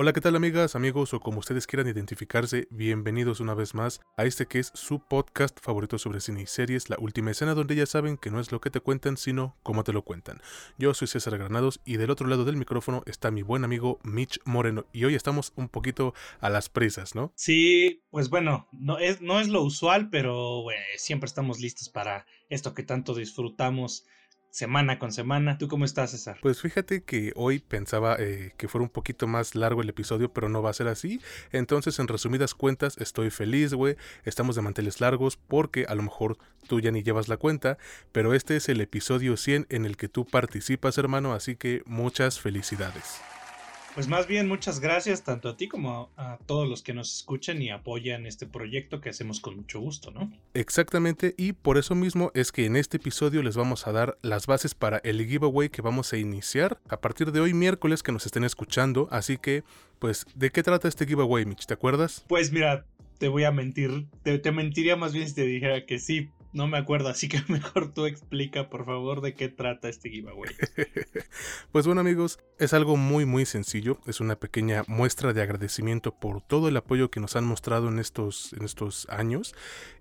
[0.00, 2.68] Hola, ¿qué tal amigas, amigos o como ustedes quieran identificarse?
[2.70, 6.88] Bienvenidos una vez más a este que es su podcast favorito sobre cine y series,
[6.88, 9.82] La Última Escena, donde ya saben que no es lo que te cuentan, sino cómo
[9.82, 10.40] te lo cuentan.
[10.78, 14.38] Yo soy César Granados y del otro lado del micrófono está mi buen amigo Mitch
[14.44, 17.32] Moreno y hoy estamos un poquito a las prisas, ¿no?
[17.34, 20.64] Sí, pues bueno, no es, no es lo usual, pero
[20.96, 24.06] siempre estamos listos para esto que tanto disfrutamos
[24.50, 25.58] semana con semana.
[25.58, 26.38] ¿Tú cómo estás, César?
[26.42, 30.48] Pues fíjate que hoy pensaba eh, que fuera un poquito más largo el episodio, pero
[30.48, 31.20] no va a ser así.
[31.52, 33.96] Entonces, en resumidas cuentas, estoy feliz, güey.
[34.24, 37.78] Estamos de manteles largos porque a lo mejor tú ya ni llevas la cuenta,
[38.12, 42.40] pero este es el episodio 100 en el que tú participas, hermano, así que muchas
[42.40, 43.20] felicidades.
[43.98, 47.60] Pues más bien muchas gracias tanto a ti como a, todos los que nos escuchan
[47.60, 50.32] y apoyan este proyecto que hacemos con mucho gusto, ¿no?
[50.54, 54.46] Exactamente, y por eso mismo es que en este episodio les vamos a dar las
[54.46, 58.24] bases para el giveaway que vamos a iniciar a partir de hoy miércoles que nos
[58.24, 59.64] estén escuchando, así que
[59.98, 61.66] pues ¿de qué trata este giveaway, Mitch?
[61.66, 62.24] ¿Te acuerdas?
[62.28, 62.86] Pues mira,
[63.18, 66.66] te voy a mentir, te, te mentiría más bien si te dijera que sí, no
[66.66, 70.50] me acuerdo, así que mejor tú explica, por favor, de qué trata este giveaway.
[71.72, 73.98] pues bueno, amigos, es algo muy, muy sencillo.
[74.06, 77.98] Es una pequeña muestra de agradecimiento por todo el apoyo que nos han mostrado en
[77.98, 79.54] estos, en estos años.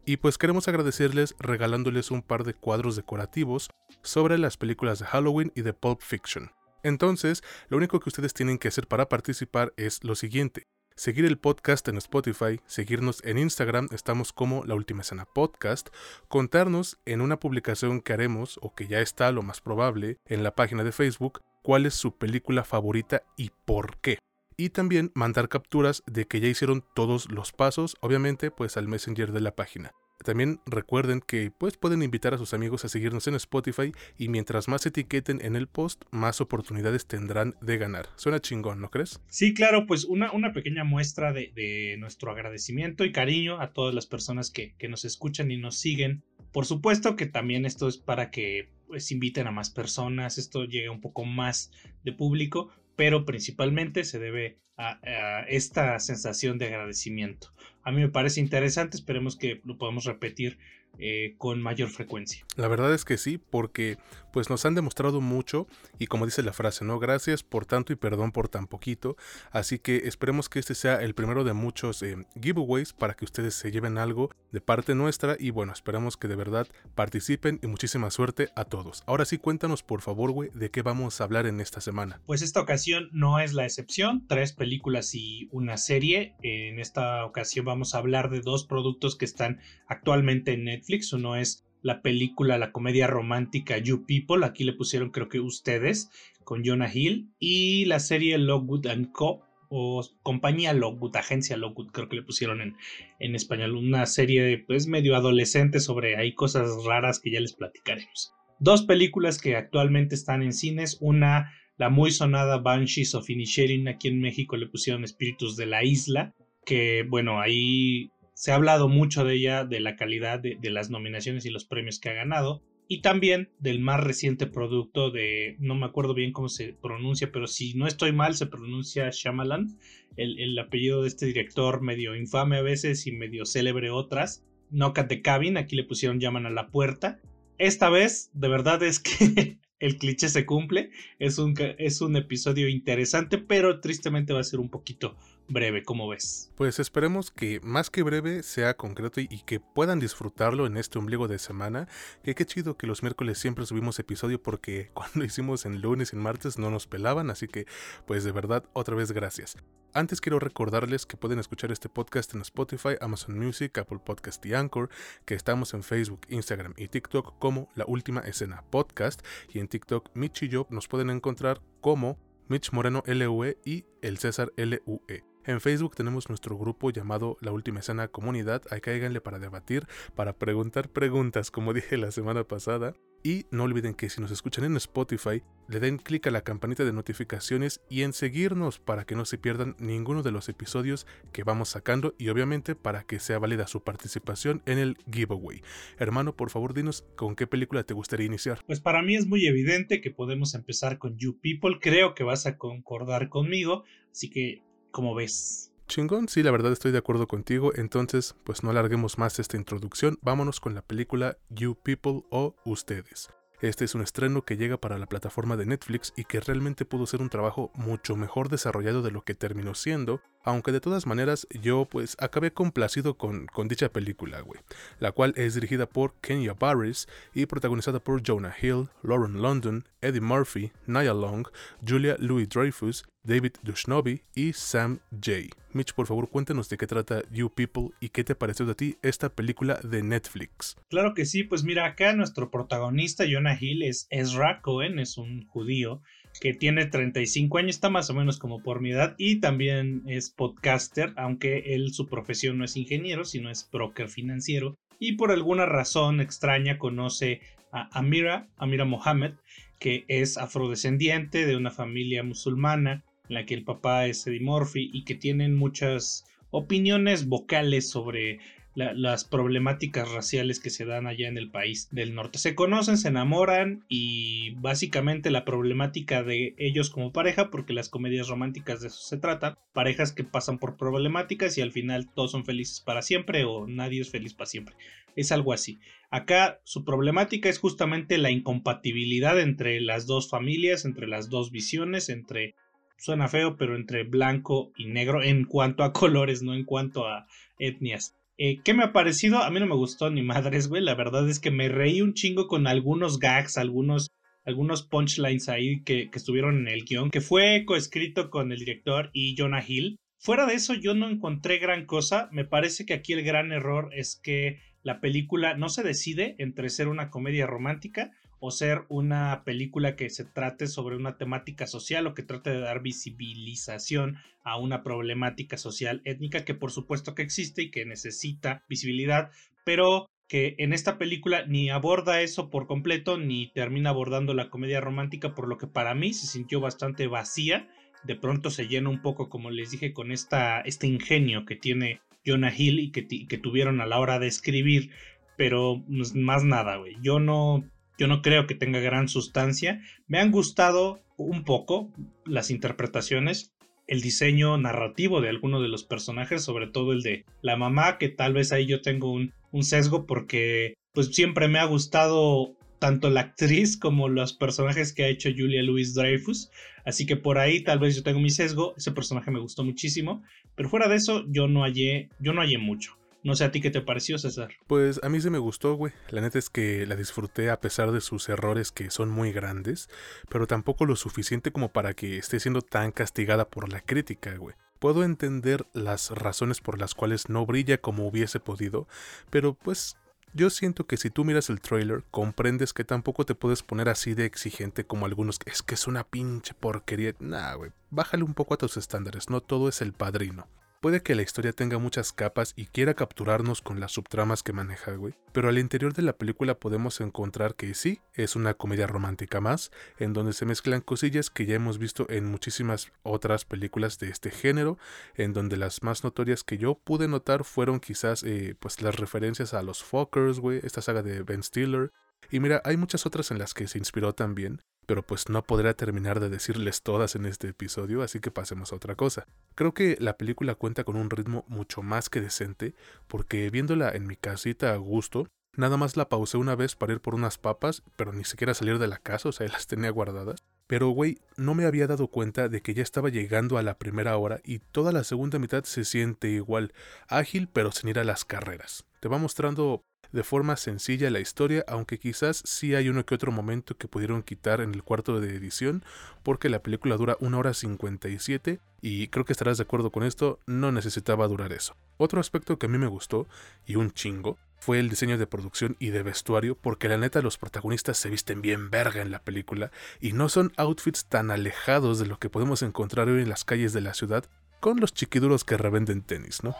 [0.05, 3.69] Y pues queremos agradecerles regalándoles un par de cuadros decorativos
[4.01, 6.51] sobre las películas de Halloween y de Pulp Fiction.
[6.83, 11.37] Entonces, lo único que ustedes tienen que hacer para participar es lo siguiente seguir el
[11.37, 15.89] podcast en Spotify, seguirnos en Instagram, estamos como La Última Escena Podcast,
[16.27, 20.55] contarnos en una publicación que haremos, o que ya está lo más probable, en la
[20.55, 24.17] página de Facebook, cuál es su película favorita y por qué.
[24.57, 29.31] Y también mandar capturas de que ya hicieron todos los pasos, obviamente pues al messenger
[29.31, 29.93] de la página.
[30.23, 34.67] También recuerden que pues pueden invitar a sus amigos a seguirnos en Spotify y mientras
[34.67, 38.07] más etiqueten en el post, más oportunidades tendrán de ganar.
[38.15, 39.21] Suena chingón, ¿no crees?
[39.29, 44.05] Sí, claro, pues una, una pequeña muestra de, nuestro agradecimiento y cariño a todas las
[44.05, 46.23] personas que, que nos escuchan y nos siguen.
[46.51, 50.89] Por supuesto que también esto es para que pues inviten a más personas, esto llegue
[50.89, 51.71] un poco más
[52.03, 57.53] de público, pero principalmente se debe a, esta sensación de agradecimiento.
[57.83, 60.57] A mí me parece interesante, esperemos que lo podamos repetir
[60.99, 62.45] eh, con mayor frecuencia.
[62.55, 63.97] La verdad es que sí, porque
[64.31, 65.67] pues nos han demostrado mucho
[65.99, 66.99] y como dice la frase, ¿no?
[66.99, 69.15] Gracias por tanto y perdón por tan poquito.
[69.51, 73.55] Así que esperemos que este sea el primero de muchos eh, giveaways para que ustedes
[73.55, 78.11] se lleven algo de parte nuestra y bueno, esperamos que de verdad participen y muchísima
[78.11, 79.03] suerte a todos.
[79.05, 82.21] Ahora sí, cuéntanos por favor, güey, de qué vamos a hablar en esta semana.
[82.25, 86.35] Pues esta ocasión no es la excepción, tres películas y una serie.
[86.41, 91.35] En esta ocasión vamos a hablar de dos productos que están actualmente en Netflix uno
[91.35, 96.09] es la película, la comedia romántica You People, aquí le pusieron creo que ustedes,
[96.43, 99.43] con Jonah Hill, y la serie Lockwood and Co.
[99.69, 102.75] o compañía Lockwood, agencia Lockwood, creo que le pusieron en,
[103.19, 108.33] en español, una serie pues medio adolescente sobre hay cosas raras que ya les platicaremos.
[108.59, 114.07] Dos películas que actualmente están en cines, una la muy sonada Banshees of Inisherin, aquí
[114.07, 116.33] en México le pusieron Espíritus de la Isla,
[116.65, 121.47] que bueno, ahí se ha hablado mucho de ella, de la calidad de, las nominaciones
[121.47, 122.61] y los premios que ha ganado.
[122.87, 127.47] Y también del más reciente producto de, no me acuerdo bien cómo se pronuncia, pero
[127.47, 129.79] si no estoy mal, se pronuncia Shyamalan,
[130.17, 134.45] el, apellido de este director medio infame a veces y medio célebre otras.
[134.69, 137.19] Knock at the Cabin, aquí le pusieron llaman a la puerta.
[137.57, 140.91] Esta vez, de verdad es que el cliché se cumple.
[141.17, 146.07] Es un, es un episodio interesante, pero tristemente va a ser un poquito breve, como
[146.07, 146.51] ves?
[146.55, 151.27] Pues esperemos que más que breve sea concreto y, que puedan disfrutarlo en este ombligo
[151.27, 151.87] de semana.
[152.23, 156.15] Que qué chido que los miércoles siempre subimos episodio porque cuando hicimos en lunes y
[156.15, 157.65] en martes no nos pelaban, así que
[158.05, 159.57] pues de verdad otra vez gracias.
[159.93, 164.53] Antes quiero recordarles que pueden escuchar este podcast en Spotify, Amazon Music, Apple Podcast y
[164.53, 164.89] Anchor,
[165.25, 170.11] que estamos en Facebook, Instagram y TikTok como La Última Escena Podcast y en TikTok
[170.13, 175.36] Mitch y yo nos pueden encontrar como Mitch Moreno LUE y el César LUE.
[175.47, 178.63] En Facebook tenemos nuestro grupo llamado La Última Escena Comunidad.
[178.69, 182.93] Ahí cáiganle para debatir, para preguntar preguntas, como dije la semana pasada.
[183.23, 186.83] Y no olviden que si nos escuchan en Spotify, le den clic a la campanita
[186.83, 191.43] de notificaciones y en seguirnos para que no se pierdan ninguno de los episodios que
[191.43, 195.61] vamos sacando y obviamente para que sea válida su participación en el giveaway.
[195.97, 198.59] Hermano, por favor dinos con qué película te gustaría iniciar.
[198.67, 201.79] Pues para mí es muy evidente que podemos empezar con You People.
[201.81, 204.61] Creo que vas a concordar conmigo, así que
[204.97, 205.71] ¿Cómo ves?
[205.87, 207.71] Chingón, sí, la verdad estoy de acuerdo contigo.
[207.75, 210.17] Entonces, pues no alarguemos más esta introducción.
[210.23, 213.29] Vámonos con la película You People o Ustedes.
[213.61, 217.07] Este es un estreno que llega para la plataforma de Netflix y que realmente pudo
[217.07, 221.47] ser un trabajo mucho mejor desarrollado de lo que terminó siendo, aunque de todas maneras
[221.59, 224.59] yo pues acabé complacido con, con dicha película, güey,
[224.99, 230.21] la cual es dirigida por Kenya Barris y protagonizada por Jonah Hill, Lauren London, Eddie
[230.21, 231.47] Murphy, Nia Long,
[231.83, 235.49] Julia Louis Dreyfus, David Dushnobi y Sam Jay.
[235.73, 238.95] Mitch, por favor, cuéntanos de qué trata You People y qué te pareció de ti
[239.01, 240.77] esta película de Netflix.
[240.89, 245.45] Claro que sí, pues mira, acá nuestro protagonista, Jonah Hill, es Ezra Cohen, es un
[245.45, 246.01] judío
[246.39, 250.29] que tiene 35 años, está más o menos como por mi edad, y también es
[250.29, 255.65] podcaster, aunque él su profesión no es ingeniero, sino es broker financiero, y por alguna
[255.65, 257.41] razón extraña conoce
[257.73, 259.33] a Amira, Amira Mohammed,
[259.79, 264.89] que es afrodescendiente de una familia musulmana en la que el papá es Eddie Murphy
[264.93, 268.39] y que tienen muchas opiniones vocales sobre
[268.77, 272.37] las problemáticas raciales que se dan allá en el país del norte.
[272.37, 278.27] Se conocen, se enamoran y básicamente la problemática de ellos como pareja, porque las comedias
[278.27, 282.45] románticas de eso se tratan, parejas que pasan por problemáticas y al final todos son
[282.45, 284.75] felices para siempre o nadie es feliz para siempre.
[285.15, 285.79] Es algo así.
[286.11, 292.09] Acá su problemática es justamente la incompatibilidad entre las dos familias, entre las dos visiones,
[292.09, 292.53] entre
[292.97, 297.27] suena feo, pero entre blanco y negro en cuanto a colores, no en cuanto a
[297.59, 298.15] etnias.
[298.37, 299.39] Eh, ¿Qué me ha parecido?
[299.39, 300.83] A mí no me gustó ni madres, güey.
[300.83, 304.11] La verdad es que me reí un chingo con algunos gags, algunos,
[304.45, 309.09] algunos punchlines ahí que, que estuvieron en el guion, que fue coescrito con el director
[309.13, 309.97] y Jonah Hill.
[310.19, 312.29] Fuera de eso, yo no encontré gran cosa.
[312.31, 316.69] Me parece que aquí el gran error es que la película no se decide entre
[316.69, 322.07] ser una comedia romántica o ser una película que se trate sobre una temática social
[322.07, 327.23] o que trate de dar visibilización a una problemática social étnica que por supuesto que
[327.23, 329.31] existe y que necesita visibilidad,
[329.65, 334.81] pero que en esta película ni aborda eso por completo ni termina abordando la comedia
[334.81, 337.69] romántica, por lo que para mí se sintió bastante vacía.
[338.03, 342.01] De pronto se llena un poco, como les dije, con esta, este ingenio que tiene
[342.25, 344.91] Jonah Hill y que, que tuvieron a la hora de escribir,
[345.37, 346.97] pero pues, más nada, güey.
[347.01, 347.63] Yo no,
[347.97, 349.81] yo no creo que tenga gran sustancia.
[350.07, 351.89] Me han gustado un poco
[352.25, 353.53] las interpretaciones,
[353.87, 358.09] el diseño narrativo de algunos de los personajes, sobre todo el de la mamá, que
[358.09, 363.09] tal vez ahí yo tengo un, un sesgo porque pues siempre me ha gustado tanto
[363.09, 366.51] la actriz como los personajes que ha hecho Julia Louis Dreyfus.
[366.85, 368.73] Así que por ahí tal vez yo tengo mi sesgo.
[368.77, 370.23] Ese personaje me gustó muchísimo.
[370.55, 372.96] Pero fuera de eso, yo no hallé, yo no hallé mucho.
[373.23, 374.49] No sé a ti qué te pareció, César.
[374.67, 375.93] Pues a mí se me gustó, güey.
[376.09, 379.89] La neta es que la disfruté a pesar de sus errores que son muy grandes,
[380.29, 384.55] pero tampoco lo suficiente como para que esté siendo tan castigada por la crítica, güey.
[384.79, 388.87] Puedo entender las razones por las cuales no brilla como hubiese podido,
[389.31, 389.97] pero pues
[390.33, 394.13] yo siento que si tú miras el trailer, comprendes que tampoco te puedes poner así
[394.13, 395.39] de exigente como algunos.
[395.45, 397.15] Es que es una pinche porquería.
[397.19, 397.71] Nah, güey.
[397.89, 399.29] Bájale un poco a tus estándares.
[399.31, 400.47] No todo es el padrino.
[400.79, 404.91] Puede que la historia tenga muchas capas y quiera capturarnos con las subtramas que maneja,
[404.91, 405.15] güey.
[405.31, 409.71] Pero al interior de la película podemos encontrar que sí, es una comedia romántica más,
[409.97, 414.29] en donde se mezclan cosillas que ya hemos visto en muchísimas otras películas de este
[414.29, 414.77] género,
[415.15, 419.55] en donde las más notorias que yo pude notar fueron quizás eh, pues las referencias
[419.55, 421.91] a los Fockers, güey, esta saga de Ben Stiller.
[422.29, 425.71] Y mira, hay muchas otras en las que se inspiró también, pero pues no podré
[425.75, 429.27] terminar de decirles todas en este episodio, así que pasemos a otra cosa.
[429.53, 432.73] Creo que la película cuenta con un ritmo mucho más que decente,
[433.07, 435.27] porque viéndola en mi casita a gusto,
[435.57, 438.79] nada más la pausé una vez para ir por unas papas, pero ni siquiera salir
[438.79, 440.41] de la casa, o sea, las tenía guardadas.
[440.67, 444.17] Pero, güey, no me había dado cuenta de que ya estaba llegando a la primera
[444.17, 446.73] hora y toda la segunda mitad se siente igual,
[447.07, 448.85] ágil pero sin ir a las carreras.
[448.99, 453.31] Te va mostrando de forma sencilla la historia, aunque quizás sí hay uno que otro
[453.31, 455.83] momento que pudieron quitar en el cuarto de edición,
[456.23, 460.39] porque la película dura una hora 57 y creo que estarás de acuerdo con esto,
[460.45, 461.75] no necesitaba durar eso.
[461.97, 463.27] Otro aspecto que a mí me gustó,
[463.65, 467.37] y un chingo, fue el diseño de producción y de vestuario, porque la neta los
[467.37, 472.05] protagonistas se visten bien verga en la película, y no son outfits tan alejados de
[472.05, 474.25] lo que podemos encontrar hoy en las calles de la ciudad,
[474.59, 476.55] con los chiquiduros que revenden tenis, ¿no?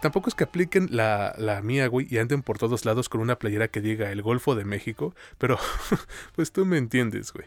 [0.00, 3.38] Tampoco es que apliquen la, la mía, güey, y anden por todos lados con una
[3.38, 5.58] playera que diga el Golfo de México, pero
[6.34, 7.46] pues tú me entiendes, güey.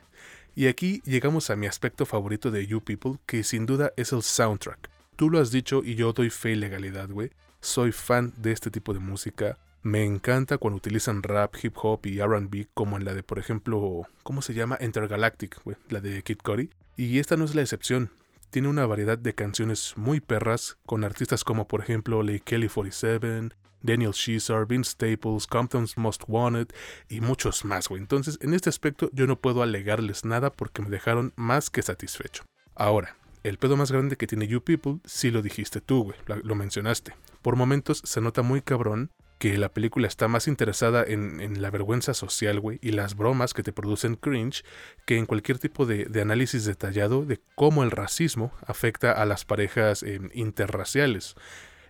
[0.56, 4.22] Y aquí llegamos a mi aspecto favorito de You People, que sin duda es el
[4.22, 4.90] soundtrack.
[5.16, 7.32] Tú lo has dicho y yo doy fe y legalidad, güey.
[7.60, 9.58] Soy fan de este tipo de música.
[9.82, 14.04] Me encanta cuando utilizan rap, hip hop y RB, como en la de, por ejemplo,
[14.22, 14.78] ¿cómo se llama?
[14.80, 16.70] Intergalactic, güey, la de Kid Cody.
[16.98, 18.12] Y esta no es la excepción
[18.54, 23.50] tiene una variedad de canciones muy perras, con artistas como por ejemplo Lake Kelly 47,
[23.82, 26.68] Daniel Caesar, Vince Staples, Compton's Most Wanted
[27.10, 28.00] y muchos más, güey.
[28.00, 32.44] Entonces, en este aspecto yo no puedo alegarles nada porque me dejaron más que satisfecho.
[32.76, 36.54] Ahora, el pedo más grande que tiene You People, sí lo dijiste tú, güey, lo
[36.54, 37.16] mencionaste.
[37.42, 39.10] Por momentos se nota muy cabrón
[39.44, 43.62] que la película está más interesada en, la vergüenza social, güey, y las bromas que
[43.62, 44.64] te producen cringe,
[45.06, 50.02] que en cualquier tipo de, análisis detallado de cómo el racismo afecta a las parejas
[50.02, 51.36] eh, interraciales.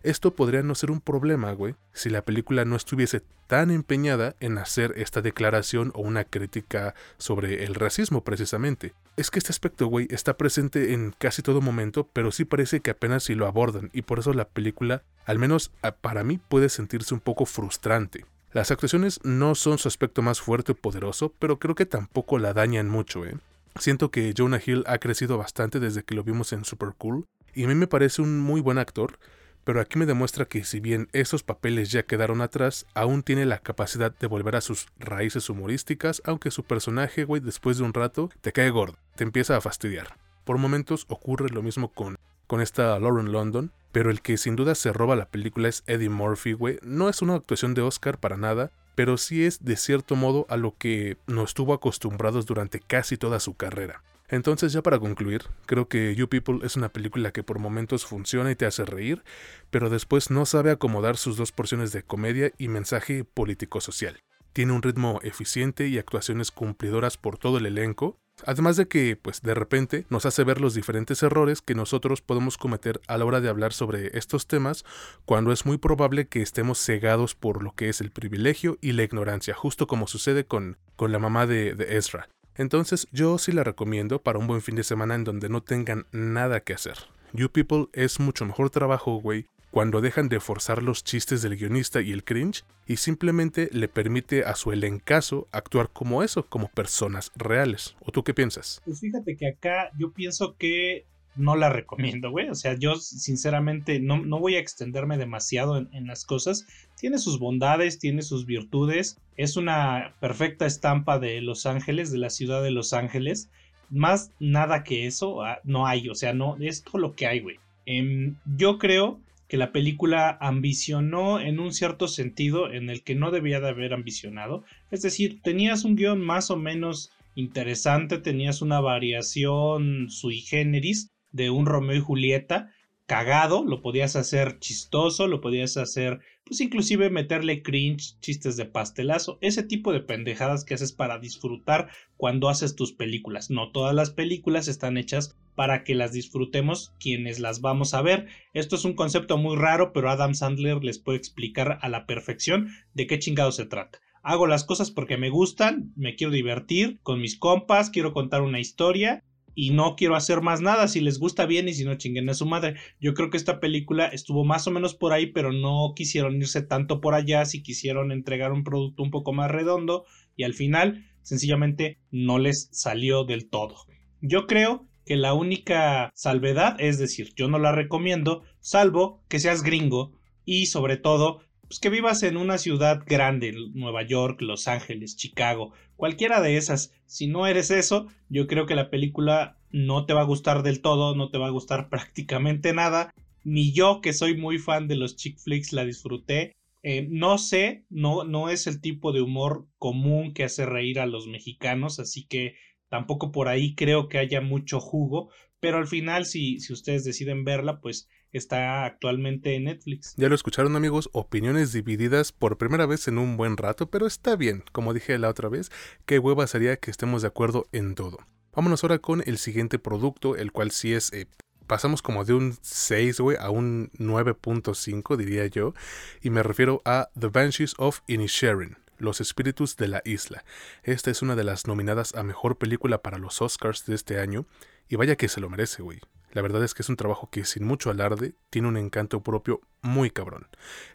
[0.04, 4.58] Esto podría no ser un problema, güey, si la película no estuviese tan empeñada en
[4.58, 8.94] hacer esta declaración o una crítica sobre el racismo precisamente.
[9.16, 12.92] Es que este aspecto, güey, está presente en casi todo momento, pero sí parece que
[12.92, 17.14] apenas si lo abordan, y por eso la película, al menos para mí, puede sentirse
[17.14, 18.26] un poco frustrante.
[18.52, 22.54] Las actuaciones no son su aspecto más fuerte o poderoso, pero creo que tampoco la
[22.54, 23.38] dañan mucho, ¿eh?
[23.80, 27.64] Siento que Jonah Hill ha crecido bastante desde que lo vimos en Super Cool, y
[27.64, 29.18] a mí me parece un muy buen actor,
[29.64, 33.60] pero aquí me demuestra que si bien esos papeles ya quedaron atrás, aún tiene la
[33.60, 38.30] capacidad de volver a sus raíces humorísticas, aunque su personaje, güey, después de un rato,
[38.42, 40.18] te cae gordo, te empieza a fastidiar.
[40.44, 42.18] Por momentos ocurre lo mismo con,
[42.48, 46.10] con esta Lauren London, pero el que sin duda se roba la película es Eddie
[46.10, 46.80] Murphy, güey.
[46.82, 50.58] No es una actuación de Oscar para nada, pero sí es de cierto modo a
[50.58, 54.04] lo que nos estuvo acostumbrados durante casi toda su carrera.
[54.34, 58.50] Entonces ya para concluir, creo que You People es una película que por momentos funciona
[58.50, 59.24] y te hace reír,
[59.70, 64.24] pero después no sabe acomodar sus dos porciones de comedia y mensaje político-social.
[64.52, 69.44] Tiene un ritmo eficiente y actuaciones cumplidoras por todo el elenco, además de que, pues
[69.44, 73.40] de repente, nos hace ver los diferentes errores que nosotros podemos cometer a la hora
[73.40, 74.84] de hablar sobre estos temas,
[75.26, 79.04] cuando es muy probable que estemos cegados por lo que es el privilegio y la
[79.04, 82.30] ignorancia, justo como sucede con, con la mamá de, de Ezra.
[82.56, 86.06] Entonces yo sí la recomiendo para un buen fin de semana en donde no tengan
[86.12, 86.98] nada que hacer.
[87.34, 92.00] You People es mucho mejor trabajo, güey, cuando dejan de forzar los chistes del guionista
[92.00, 97.32] y el cringe y simplemente le permite a su elencazo actuar como eso, como personas
[97.36, 97.96] reales.
[98.02, 98.84] ¿O tú qué piensas?
[98.86, 102.50] Pues fíjate que acá yo pienso que no la recomiendo, güey.
[102.50, 106.66] O sea, yo sinceramente no, no voy a extenderme demasiado en, las cosas.
[107.00, 109.18] Tiene sus bondades, tiene sus virtudes.
[109.38, 113.50] Es una perfecta estampa de Los Ángeles, de la ciudad de Los Ángeles.
[113.90, 116.10] Más nada que eso ah, no hay.
[116.10, 117.58] O sea, no, es todo lo que hay, güey.
[117.86, 123.30] Em, yo creo que la película ambicionó en un cierto sentido en el que no
[123.30, 124.64] debía de haber ambicionado.
[124.90, 131.50] Es decir, tenías un guion más o menos interesante, tenías una variación sui generis, de
[131.50, 132.72] un Romeo y Julieta
[133.06, 139.38] cagado, lo podías hacer chistoso, lo podías hacer, pues inclusive meterle cringe, chistes de pastelazo,
[139.42, 143.50] ese tipo de pendejadas que haces para disfrutar cuando haces tus películas.
[143.50, 148.28] No todas las películas están hechas para que las disfrutemos quienes las vamos a ver.
[148.54, 152.70] Esto es un concepto muy raro, pero Adam Sandler les puede explicar a la perfección
[152.94, 154.00] de qué chingado se trata.
[154.24, 158.62] Hago las cosas porque me gustan, me quiero divertir con mis compas, quiero contar una
[158.62, 159.26] historia
[159.56, 160.88] y no quiero hacer más nada.
[160.88, 162.76] Si les gusta bien y si no chinguen a su madre.
[163.00, 166.62] Yo creo que esta película estuvo más o menos por ahí, pero no quisieron irse
[166.62, 167.46] tanto por allá.
[167.46, 170.06] Si quisieron entregar un producto un poco más redondo
[170.36, 173.76] y al final sencillamente no les salió del todo.
[174.22, 179.64] Yo creo que la única salvedad es decir, yo no la recomiendo, salvo que seas
[179.64, 180.14] gringo
[180.46, 181.42] y sobre todo
[181.74, 186.94] pues que vivas en una ciudad grande, Nueva York, Los Ángeles, Chicago, cualquiera de esas.
[187.08, 190.82] Si no eres eso, yo creo que la película no te va a gustar del
[190.82, 193.12] todo, no te va a gustar prácticamente nada.
[193.44, 196.52] Ni yo, que soy muy fan de los chick flicks, la disfruté.
[196.84, 201.08] Eh, no sé, no, no es el tipo de humor común que hace reír a
[201.08, 202.54] los mexicanos, así que
[202.88, 205.32] tampoco por ahí creo que haya mucho jugo,
[205.64, 210.14] pero al final si, si ustedes deciden verla, pues está actualmente en Netflix.
[210.18, 214.36] Ya lo escucharon amigos, opiniones divididas por primera vez en un buen rato, pero está
[214.36, 215.72] bien, como dije la otra vez,
[216.06, 218.18] qué hueva sería que estemos de acuerdo en todo.
[218.54, 221.14] Vámonos ahora con el siguiente producto, el cual sí es...
[221.14, 221.28] Eh,
[221.66, 225.74] pasamos como de un 6, güey, a un 9.5, diría yo,
[226.22, 228.83] y me refiero a The Banshees of Inisherin.
[229.04, 230.46] Los Espíritus de la Isla.
[230.82, 234.46] Esta es una de las nominadas a Mejor Película para los Oscars de este año,
[234.88, 236.00] y vaya que se lo merece, güey.
[236.32, 239.60] La verdad es que es un trabajo que sin mucho alarde tiene un encanto propio
[239.82, 240.48] muy cabrón.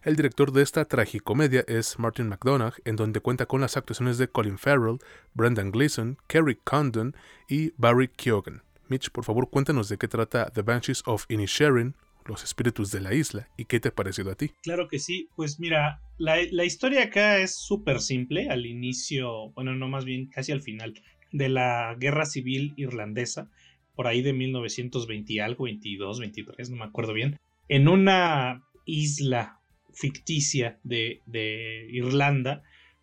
[0.03, 4.29] El director de esta tragicomedia es Martin McDonagh, en donde cuenta con las actuaciones de
[4.29, 4.99] Colin Farrell,
[5.35, 7.15] Brendan Gleeson, Kerry Condon
[7.47, 8.63] y Barry Keoghan.
[8.89, 11.95] Mitch, por favor, cuéntanos de qué trata The Banshees of Inisherin,
[12.29, 14.51] los espíritus de la isla, y qué te ha parecido a ti.
[14.63, 19.89] Claro que sí, pues mira, la, historia acá es súper simple, al inicio, bueno, no
[19.89, 20.95] más bien casi al final,
[21.33, 23.51] de la guerra civil irlandesa
[23.95, 29.59] por ahí de 1920 y algo, 22, 23, no me acuerdo bien, en una isla
[29.93, 32.63] ficticia de, de Irlanda,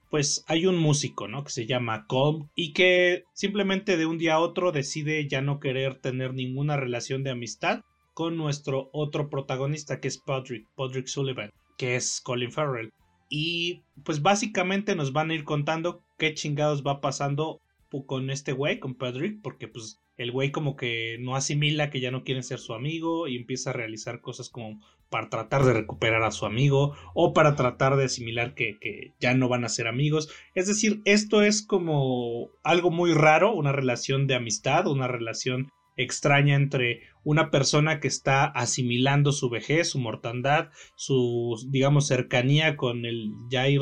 [0.09, 1.43] pues hay un músico, ¿no?
[1.43, 5.59] Que se llama Colm y que simplemente de un día a otro decide ya no
[5.59, 7.83] querer tener ninguna relación de amistad
[8.15, 12.91] con nuestro otro protagonista que es Podrick, Podrick Sullivan, que es Colin Farrell.
[13.29, 17.61] Y pues básicamente nos van a ir contando qué chingados va pasando
[18.07, 22.09] con este güey, con Podrick, porque pues el güey como que no asimila que ya
[22.09, 26.23] no quiere ser su amigo y empieza a realizar cosas como para tratar de recuperar
[26.23, 29.87] a su amigo o para tratar de asimilar que, que, ya no van a ser
[29.87, 30.29] amigos.
[30.55, 36.55] Es decir, esto es como algo muy raro, una relación de amistad, una relación extraña
[36.55, 43.31] entre una persona que está asimilando su vejez, su mortandad, su, digamos, cercanía con el
[43.49, 43.81] ya ir,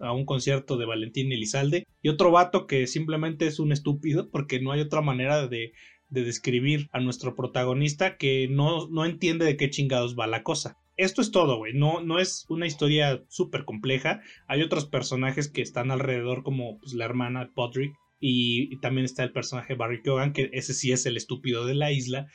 [0.00, 4.60] a un concierto de Valentín Elizalde, y otro vato que simplemente es un estúpido porque
[4.60, 5.72] no hay otra manera de,
[6.08, 10.78] de describir a nuestro protagonista que no, no entiende de qué chingados va la cosa.
[10.96, 11.72] Esto es todo, güey.
[11.74, 14.20] No, no es una historia súper compleja.
[14.46, 19.32] Hay otros personajes que están alrededor, como pues, la hermana Podrick, y, también está el
[19.32, 22.28] personaje Barry Keoghan, que ese sí es el estúpido de la isla.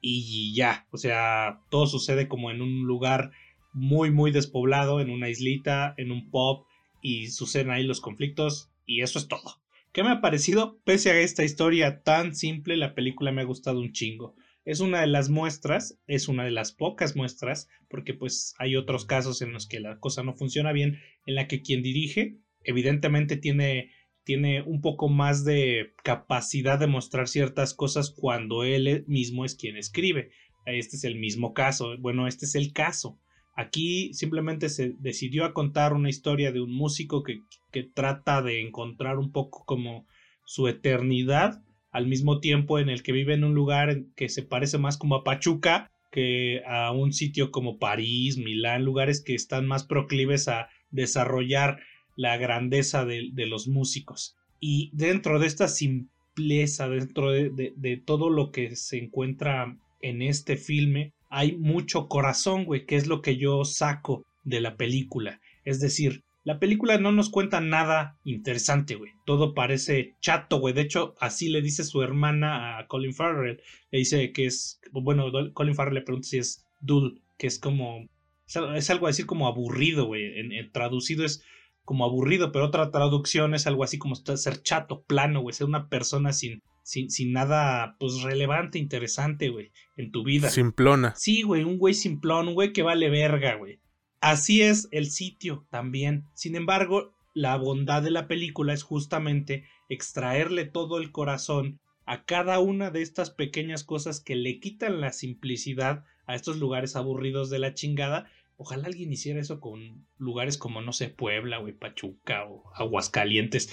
[0.00, 3.30] Y ya, o sea, todo sucede como en un lugar
[3.72, 6.66] muy, muy despoblado, en una islita, en un pub,
[7.02, 9.60] y suceden ahí los conflictos, y eso es todo.
[9.92, 10.80] ¿Qué me ha parecido?
[10.84, 14.34] Pese a esta historia tan simple, la película me ha gustado un chingo.
[14.64, 19.06] Es una de las muestras, es una de las pocas muestras, porque pues hay otros
[19.06, 23.36] casos en los que la cosa no funciona bien, en la que quien dirige evidentemente
[23.36, 23.92] tiene
[24.26, 29.76] tiene un poco más de capacidad de mostrar ciertas cosas cuando él mismo es quien
[29.76, 30.32] escribe.
[30.66, 31.96] Este es el mismo caso.
[32.00, 33.20] Bueno, este es el caso.
[33.54, 37.38] Aquí simplemente se decidió a contar una historia de un músico que,
[37.70, 40.08] que trata de encontrar un poco como
[40.44, 44.76] su eternidad al mismo tiempo en el que vive en un lugar que se parece
[44.76, 49.84] más como a Pachuca que a un sitio como París, Milán, lugares que están más
[49.84, 51.78] proclives a desarrollar
[52.16, 54.36] la grandeza de, los músicos.
[54.58, 61.12] Y dentro de esta simpleza, dentro de, todo lo que se encuentra en este filme,
[61.28, 65.40] hay mucho corazón, güey, que es lo que yo saco de la película.
[65.64, 69.10] Es decir, la película no nos cuenta nada interesante, güey.
[69.26, 70.72] Todo parece chato, güey.
[70.72, 73.60] De hecho, así le dice su hermana a Colin Farrell.
[73.90, 78.08] Le dice que es, bueno, Colin Farrell le pregunta si es dull, que es como,
[78.46, 80.38] es algo decir como aburrido, güey.
[80.38, 81.42] en, traducido es
[81.86, 85.88] como aburrido, pero otra traducción es algo así como ser chato, plano, güey, ser una
[85.88, 90.50] persona sin, sin, sin nada, pues relevante, interesante, güey, en tu vida.
[90.50, 91.14] Simplona.
[91.16, 93.78] Sí, güey, un güey simplón, un güey que vale verga, güey.
[94.20, 96.24] Así es el sitio también.
[96.34, 102.58] Sin embargo, la bondad de la película es justamente extraerle todo el corazón a cada
[102.58, 107.60] una de estas pequeñas cosas que le quitan la simplicidad a estos lugares aburridos de
[107.60, 112.64] la chingada Ojalá alguien hiciera eso con lugares como, no sé, Puebla, o Pachuca o
[112.74, 113.72] Aguascalientes.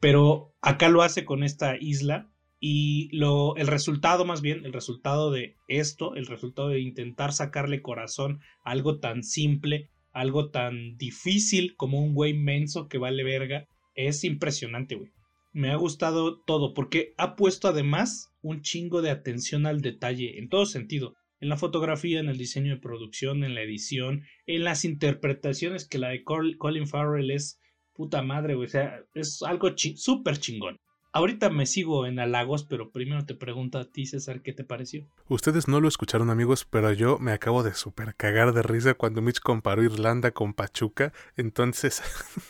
[0.00, 2.30] Pero acá lo hace con esta isla.
[2.58, 7.82] Y lo, el resultado, más bien, el resultado de esto, el resultado de intentar sacarle
[7.82, 13.66] corazón a algo tan simple, algo tan difícil como un güey menso que vale verga,
[13.94, 15.12] es impresionante, güey.
[15.52, 20.48] Me ha gustado todo, porque ha puesto además un chingo de atención al detalle, en
[20.48, 21.14] todo sentido
[21.44, 25.98] en la fotografía, en el diseño de producción, en la edición, en las interpretaciones que
[25.98, 27.60] la de Colin Farrell es
[27.92, 30.80] puta madre, O sea, es algo súper chingón.
[31.16, 35.06] Ahorita me sigo en halagos, pero primero te pregunto a ti, César, ¿qué te pareció?
[35.28, 39.22] Ustedes no lo escucharon, amigos, pero yo me acabo de super cagar de risa cuando
[39.22, 41.12] Mitch comparó Irlanda con Pachuca.
[41.36, 42.02] Entonces,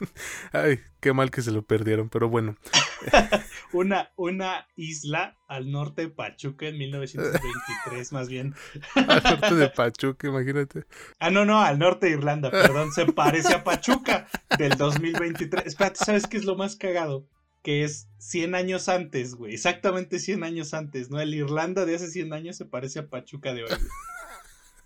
[0.52, 2.56] ay, qué mal que se lo perdieron, pero bueno.
[3.74, 8.54] una, una isla al norte de Pachuca en 1923, más bien.
[8.94, 10.84] al norte de Pachuca, imagínate.
[11.18, 15.66] Ah, no, no, al norte de Irlanda, perdón, se parece a Pachuca del 2023.
[15.66, 17.26] Espérate, ¿sabes qué es lo más cagado?
[17.64, 19.54] Que es 100 años antes, güey.
[19.54, 21.18] Exactamente 100 años antes, ¿no?
[21.18, 23.70] El Irlanda de hace 100 años se parece a Pachuca de hoy.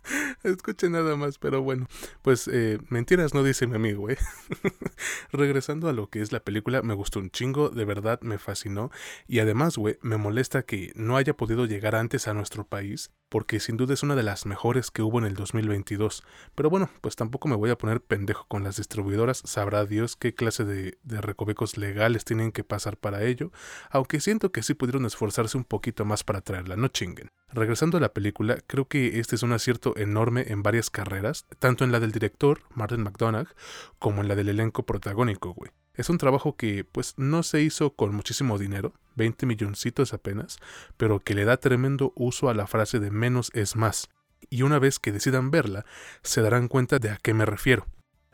[0.43, 1.87] Escuche nada más, pero bueno,
[2.23, 4.19] pues eh, mentiras no dice mi amigo, ¿eh?
[5.33, 8.91] Regresando a lo que es la película, me gustó un chingo, de verdad me fascinó
[9.27, 13.61] y además, güey, me molesta que no haya podido llegar antes a nuestro país porque
[13.61, 16.25] sin duda es una de las mejores que hubo en el 2022.
[16.55, 20.35] Pero bueno, pues tampoco me voy a poner pendejo con las distribuidoras, sabrá Dios qué
[20.35, 23.53] clase de, de recovecos legales tienen que pasar para ello,
[23.91, 27.31] aunque siento que sí pudieron esforzarse un poquito más para traerla, no chinguen.
[27.51, 31.85] Regresando a la película, creo que este es un acierto enorme en varias carreras, tanto
[31.85, 33.49] en la del director, Martin McDonagh,
[33.99, 35.71] como en la del elenco protagónico, güey.
[35.95, 40.59] Es un trabajo que pues no se hizo con muchísimo dinero, 20 milloncitos apenas,
[40.97, 44.09] pero que le da tremendo uso a la frase de menos es más.
[44.49, 45.85] Y una vez que decidan verla,
[46.23, 47.87] se darán cuenta de a qué me refiero.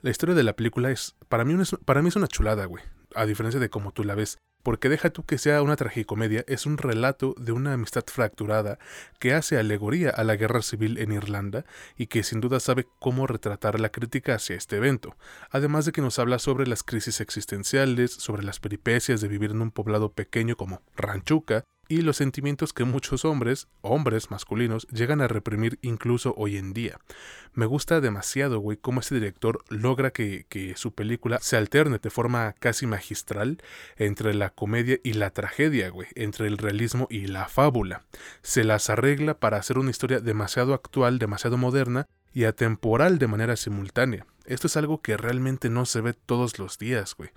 [0.03, 1.55] La historia de la película es, para mí,
[1.87, 5.11] para mí es una chulada, güey, a diferencia de cómo tú la ves porque deja
[5.11, 8.79] tú que sea una tragicomedia, es un relato de una amistad fracturada
[9.20, 11.64] que hace alegoría a la guerra civil en Irlanda
[11.96, 15.16] y que sin duda sabe cómo retratar la crítica hacia este evento,
[15.50, 19.62] además de que nos habla sobre las crisis existenciales, sobre las peripecias de vivir en
[19.62, 25.29] un poblado pequeño como Ranchuca, y los sentimientos que muchos hombres, hombres masculinos, llegan a
[25.29, 26.99] reprimir incluso hoy en día.
[27.53, 32.11] Me gusta demasiado, güey, cómo este director logra que, que, su película se alterne de
[32.11, 33.62] forma casi magistral
[33.97, 38.03] entre la comedia y la tragedia, güey, entre el realismo y la fábula.
[38.42, 43.57] Se las arregla para hacer una historia demasiado actual, demasiado moderna y atemporal de manera
[43.57, 44.27] simultánea.
[44.44, 47.31] Esto es algo que realmente no se ve todos los días, güey.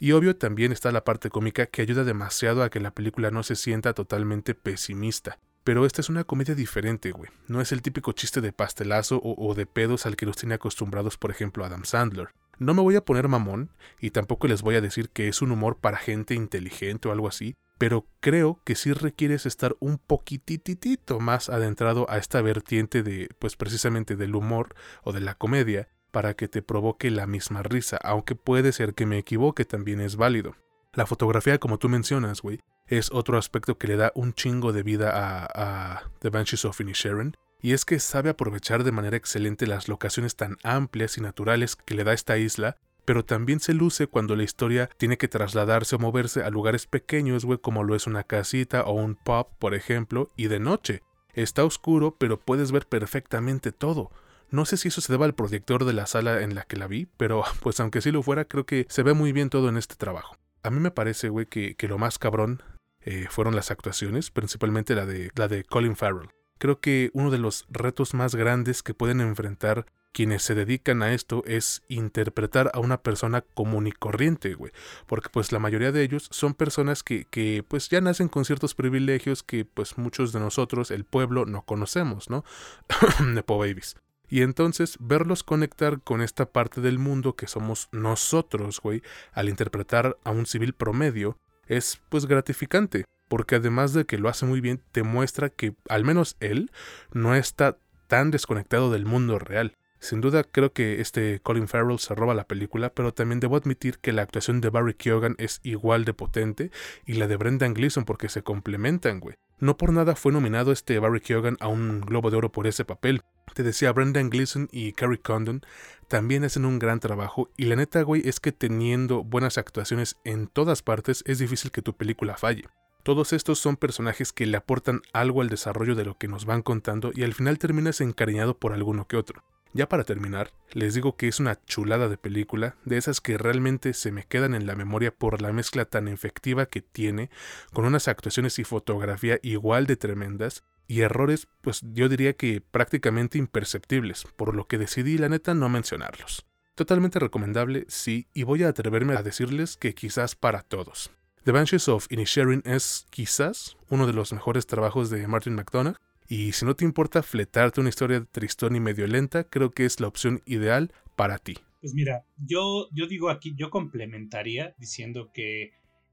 [0.00, 3.42] Y obvio también está la parte cómica que ayuda demasiado a que la película no
[3.42, 5.38] se sienta totalmente pesimista.
[5.64, 7.30] Pero esta es una comedia diferente, güey.
[7.48, 11.16] No es el típico chiste de pastelazo o, de pedos al que nos tiene acostumbrados,
[11.16, 12.28] por ejemplo, Adam Sandler.
[12.58, 15.50] No me voy a poner mamón y tampoco les voy a decir que es un
[15.50, 21.18] humor para gente inteligente o algo así, pero creo que sí requieres estar un poquititito
[21.18, 26.34] más adentrado a esta vertiente de, pues precisamente del humor o de la comedia, para
[26.34, 30.54] que te provoque la misma risa, aunque puede ser que me equivoque, también es válido.
[30.92, 34.84] La fotografía, como tú mencionas, güey, es otro aspecto que le da un chingo de
[34.84, 39.66] vida a, a The Banshees of Inisherin, y es que sabe aprovechar de manera excelente
[39.66, 44.06] las locaciones tan amplias y naturales que le da esta isla, pero también se luce
[44.06, 48.06] cuando la historia tiene que trasladarse o moverse a lugares pequeños, güey, como lo es
[48.06, 51.02] una casita o un pub, por ejemplo, y de noche.
[51.32, 54.12] Está oscuro, pero puedes ver perfectamente todo.
[54.50, 56.86] No sé si eso se deba al proyector de la sala en la que la
[56.86, 59.76] vi, pero pues aunque sí lo fuera, creo que se ve muy bien todo en
[59.76, 60.36] este trabajo.
[60.62, 62.62] A mí me parece, güey, que, lo más cabrón
[63.00, 66.30] eh, fueron las actuaciones, principalmente la de, la de Colin Farrell.
[66.58, 71.12] Creo que uno de los retos más grandes que pueden enfrentar quienes se dedican a
[71.12, 74.72] esto es interpretar a una persona común y corriente, güey.
[75.06, 78.76] Porque pues la mayoría de ellos son personas que, que pues ya nacen con ciertos
[78.76, 82.44] privilegios que pues muchos de nosotros, el pueblo, no conocemos, ¿no?
[83.24, 83.96] Nepo Babies.
[84.28, 90.16] Y entonces verlos conectar con esta parte del mundo que somos nosotros, güey, al interpretar
[90.24, 94.82] a un civil promedio, es pues gratificante, porque además de que lo hace muy bien,
[94.92, 96.70] te muestra que al menos él
[97.12, 99.74] no está tan desconectado del mundo real.
[100.04, 103.98] Sin duda creo que este Colin Farrell se roba la película, pero también debo admitir
[104.00, 106.70] que la actuación de Barry Keoghan es igual de potente
[107.06, 109.36] y la de Brendan Gleeson porque se complementan, güey.
[109.60, 112.84] No por nada fue nominado este Barry Keoghan a un Globo de Oro por ese
[112.84, 113.22] papel.
[113.54, 115.62] Te decía, Brendan Gleeson y Carrie Condon
[116.08, 120.48] también hacen un gran trabajo y la neta, güey, es que teniendo buenas actuaciones en
[120.48, 122.64] todas partes es difícil que tu película falle.
[123.04, 126.62] Todos estos son personajes que le aportan algo al desarrollo de lo que nos van
[126.62, 129.44] contando y al final terminas encariñado por alguno que otro.
[129.76, 133.92] Ya para terminar, les digo que es una chulada de película, de esas que realmente
[133.92, 137.28] se me quedan en la memoria por la mezcla tan efectiva que tiene,
[137.72, 143.36] con unas actuaciones y fotografía igual de tremendas, y errores, pues yo diría que prácticamente
[143.36, 146.46] imperceptibles, por lo que decidí la neta no mencionarlos.
[146.76, 151.10] Totalmente recomendable, sí, y voy a atreverme a decirles que quizás para todos.
[151.42, 155.96] The Banshees of Inisherin es quizás uno de los mejores trabajos de Martin McDonagh,
[156.28, 160.00] y si no te importa fletarte una historia tristón y medio lenta, creo que es
[160.00, 161.54] la opción ideal para ti.
[161.80, 165.72] Pues mira, yo, yo digo aquí, yo complementaría diciendo que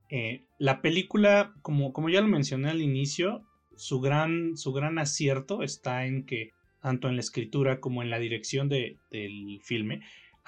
[0.09, 3.45] eh, la película, como, como ya lo mencioné al inicio,
[3.77, 8.19] su gran, su gran acierto está en que, tanto en la escritura como en la
[8.19, 10.01] dirección de, del filme,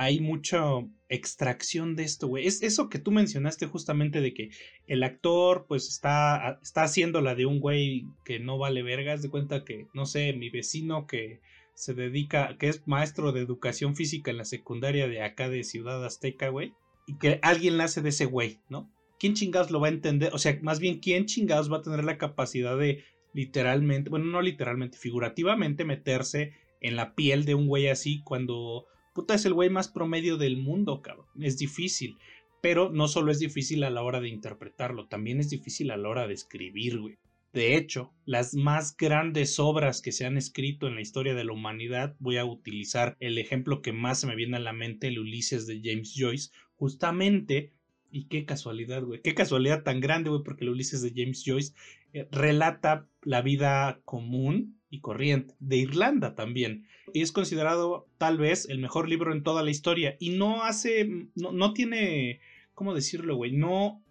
[0.04, 0.62] hay mucha
[1.10, 2.48] extracción de esto, güey.
[2.48, 4.50] Es eso que tú mencionaste justamente de que
[4.88, 9.30] el actor pues está, está haciendo la de un güey que no vale vergas, de
[9.30, 11.42] cuenta que, no sé, mi vecino que
[11.76, 16.04] se dedica, que es maestro de educación física en la secundaria de acá de Ciudad
[16.06, 16.74] Azteca, güey,
[17.08, 18.92] y que alguien la hace de ese güey, ¿no?
[19.20, 20.34] ¿Quién chingados lo va a entender?
[20.34, 24.42] O sea, más bien, ¿quién chingados va a tener la capacidad de literalmente, bueno, no
[24.42, 29.70] literalmente, figurativamente meterse en la piel de un güey así cuando puta, es el güey
[29.70, 31.28] más promedio del mundo, cabrón.
[31.40, 32.18] Es difícil.
[32.62, 36.10] Pero no solo es difícil a la hora de interpretarlo, también es difícil a la
[36.10, 37.18] hora de escribir, güey.
[37.54, 41.54] De hecho, las más grandes obras que se han escrito en la historia de la
[41.54, 45.20] humanidad, voy a utilizar el ejemplo que más se me viene a la mente, el
[45.20, 47.72] Ulises de James Joyce, justamente,
[48.14, 51.74] y qué casualidad, güey, qué casualidad tan grande, güey, porque el Ulises de James Joyce
[52.14, 56.88] eh, relata la vida común y corriente de Irlanda también.
[57.14, 61.30] Y es considerado tal vez el mejor libro en toda la historia y no hace,
[61.36, 62.40] no, no tiene
[62.74, 63.52] ¿cómo decirlo, güey?
[63.52, 64.04] No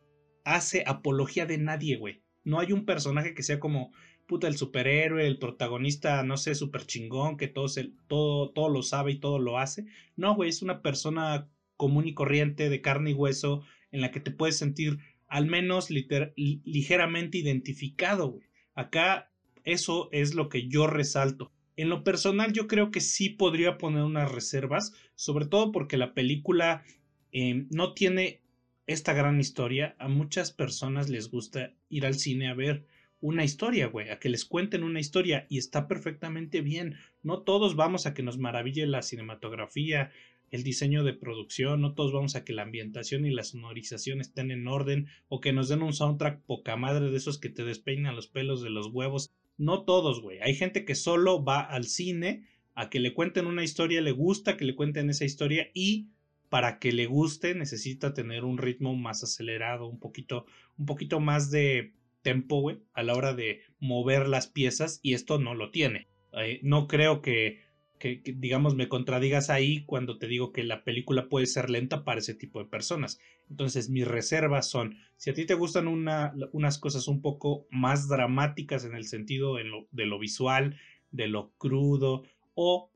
[0.44, 2.22] hace apología de nadie, güey.
[2.44, 3.92] No hay un personaje que sea como,
[4.26, 8.82] puta, el superhéroe, el protagonista, no sé, super chingón, que todo, se, todo, todo lo
[8.82, 9.86] sabe y todo lo hace.
[10.16, 13.62] No, güey, es una persona común y corriente, de carne y hueso,
[13.92, 18.46] en la que te puedes sentir al menos ligeramente identificado, güey.
[18.74, 19.30] Acá
[19.64, 21.52] eso es lo que yo resalto.
[21.76, 26.12] En lo personal yo creo que sí podría poner unas reservas, sobre todo porque la
[26.14, 26.84] película
[27.32, 28.42] em, no tiene
[28.86, 29.96] esta gran historia.
[29.98, 32.84] A muchas personas les gusta ir al cine a ver
[33.20, 36.96] una historia, güey, a que les cuenten una historia y está perfectamente bien.
[37.22, 40.10] No todos vamos a que nos maraville la cinematografía,
[40.52, 44.50] el diseño de producción, no todos vamos a que la ambientación y la sonorización estén
[44.50, 48.14] en orden o que nos den un soundtrack poca madre de esos que te despeinan
[48.14, 49.32] los pelos de los huevos.
[49.56, 50.40] No todos, güey.
[50.42, 54.58] Hay gente que solo va al cine a que le cuenten una historia, le gusta
[54.58, 56.08] que le cuenten esa historia y
[56.50, 60.44] para que le guste necesita tener un ritmo más acelerado, un poquito,
[60.76, 65.38] un poquito más de tempo, güey, a la hora de mover las piezas y esto
[65.38, 66.08] no lo tiene.
[66.34, 67.60] Eh, no creo que,
[68.02, 72.18] que, digamos, me contradigas ahí cuando te digo que la película puede ser lenta para
[72.18, 73.20] ese tipo de personas.
[73.48, 78.08] Entonces, mis reservas son, si a ti te gustan una, unas cosas un poco más
[78.08, 80.80] dramáticas en el sentido de lo, de lo visual,
[81.12, 82.90] de lo crudo, o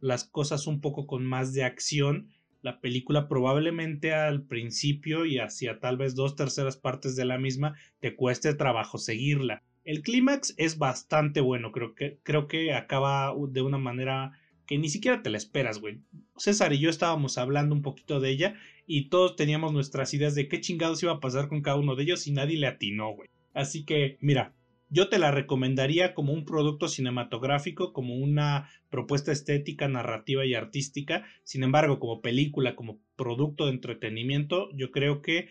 [0.00, 5.78] las cosas un poco con más de acción, la película probablemente al principio y hacia
[5.78, 9.62] tal vez dos terceras partes de la misma te cueste trabajo seguirla.
[9.84, 14.32] El clímax es bastante bueno, creo que, creo que acaba de una manera
[14.68, 16.02] que ni siquiera te la esperas, güey.
[16.36, 18.54] César y yo estábamos hablando un poquito de ella
[18.86, 22.02] y todos teníamos nuestras ideas de qué chingados iba a pasar con cada uno de
[22.02, 23.30] ellos y nadie le atinó, güey.
[23.54, 24.54] Así que, mira,
[24.90, 31.24] yo te la recomendaría como un producto cinematográfico, como una propuesta estética, narrativa y artística.
[31.44, 35.48] Sin embargo, como película, como producto de entretenimiento, yo creo que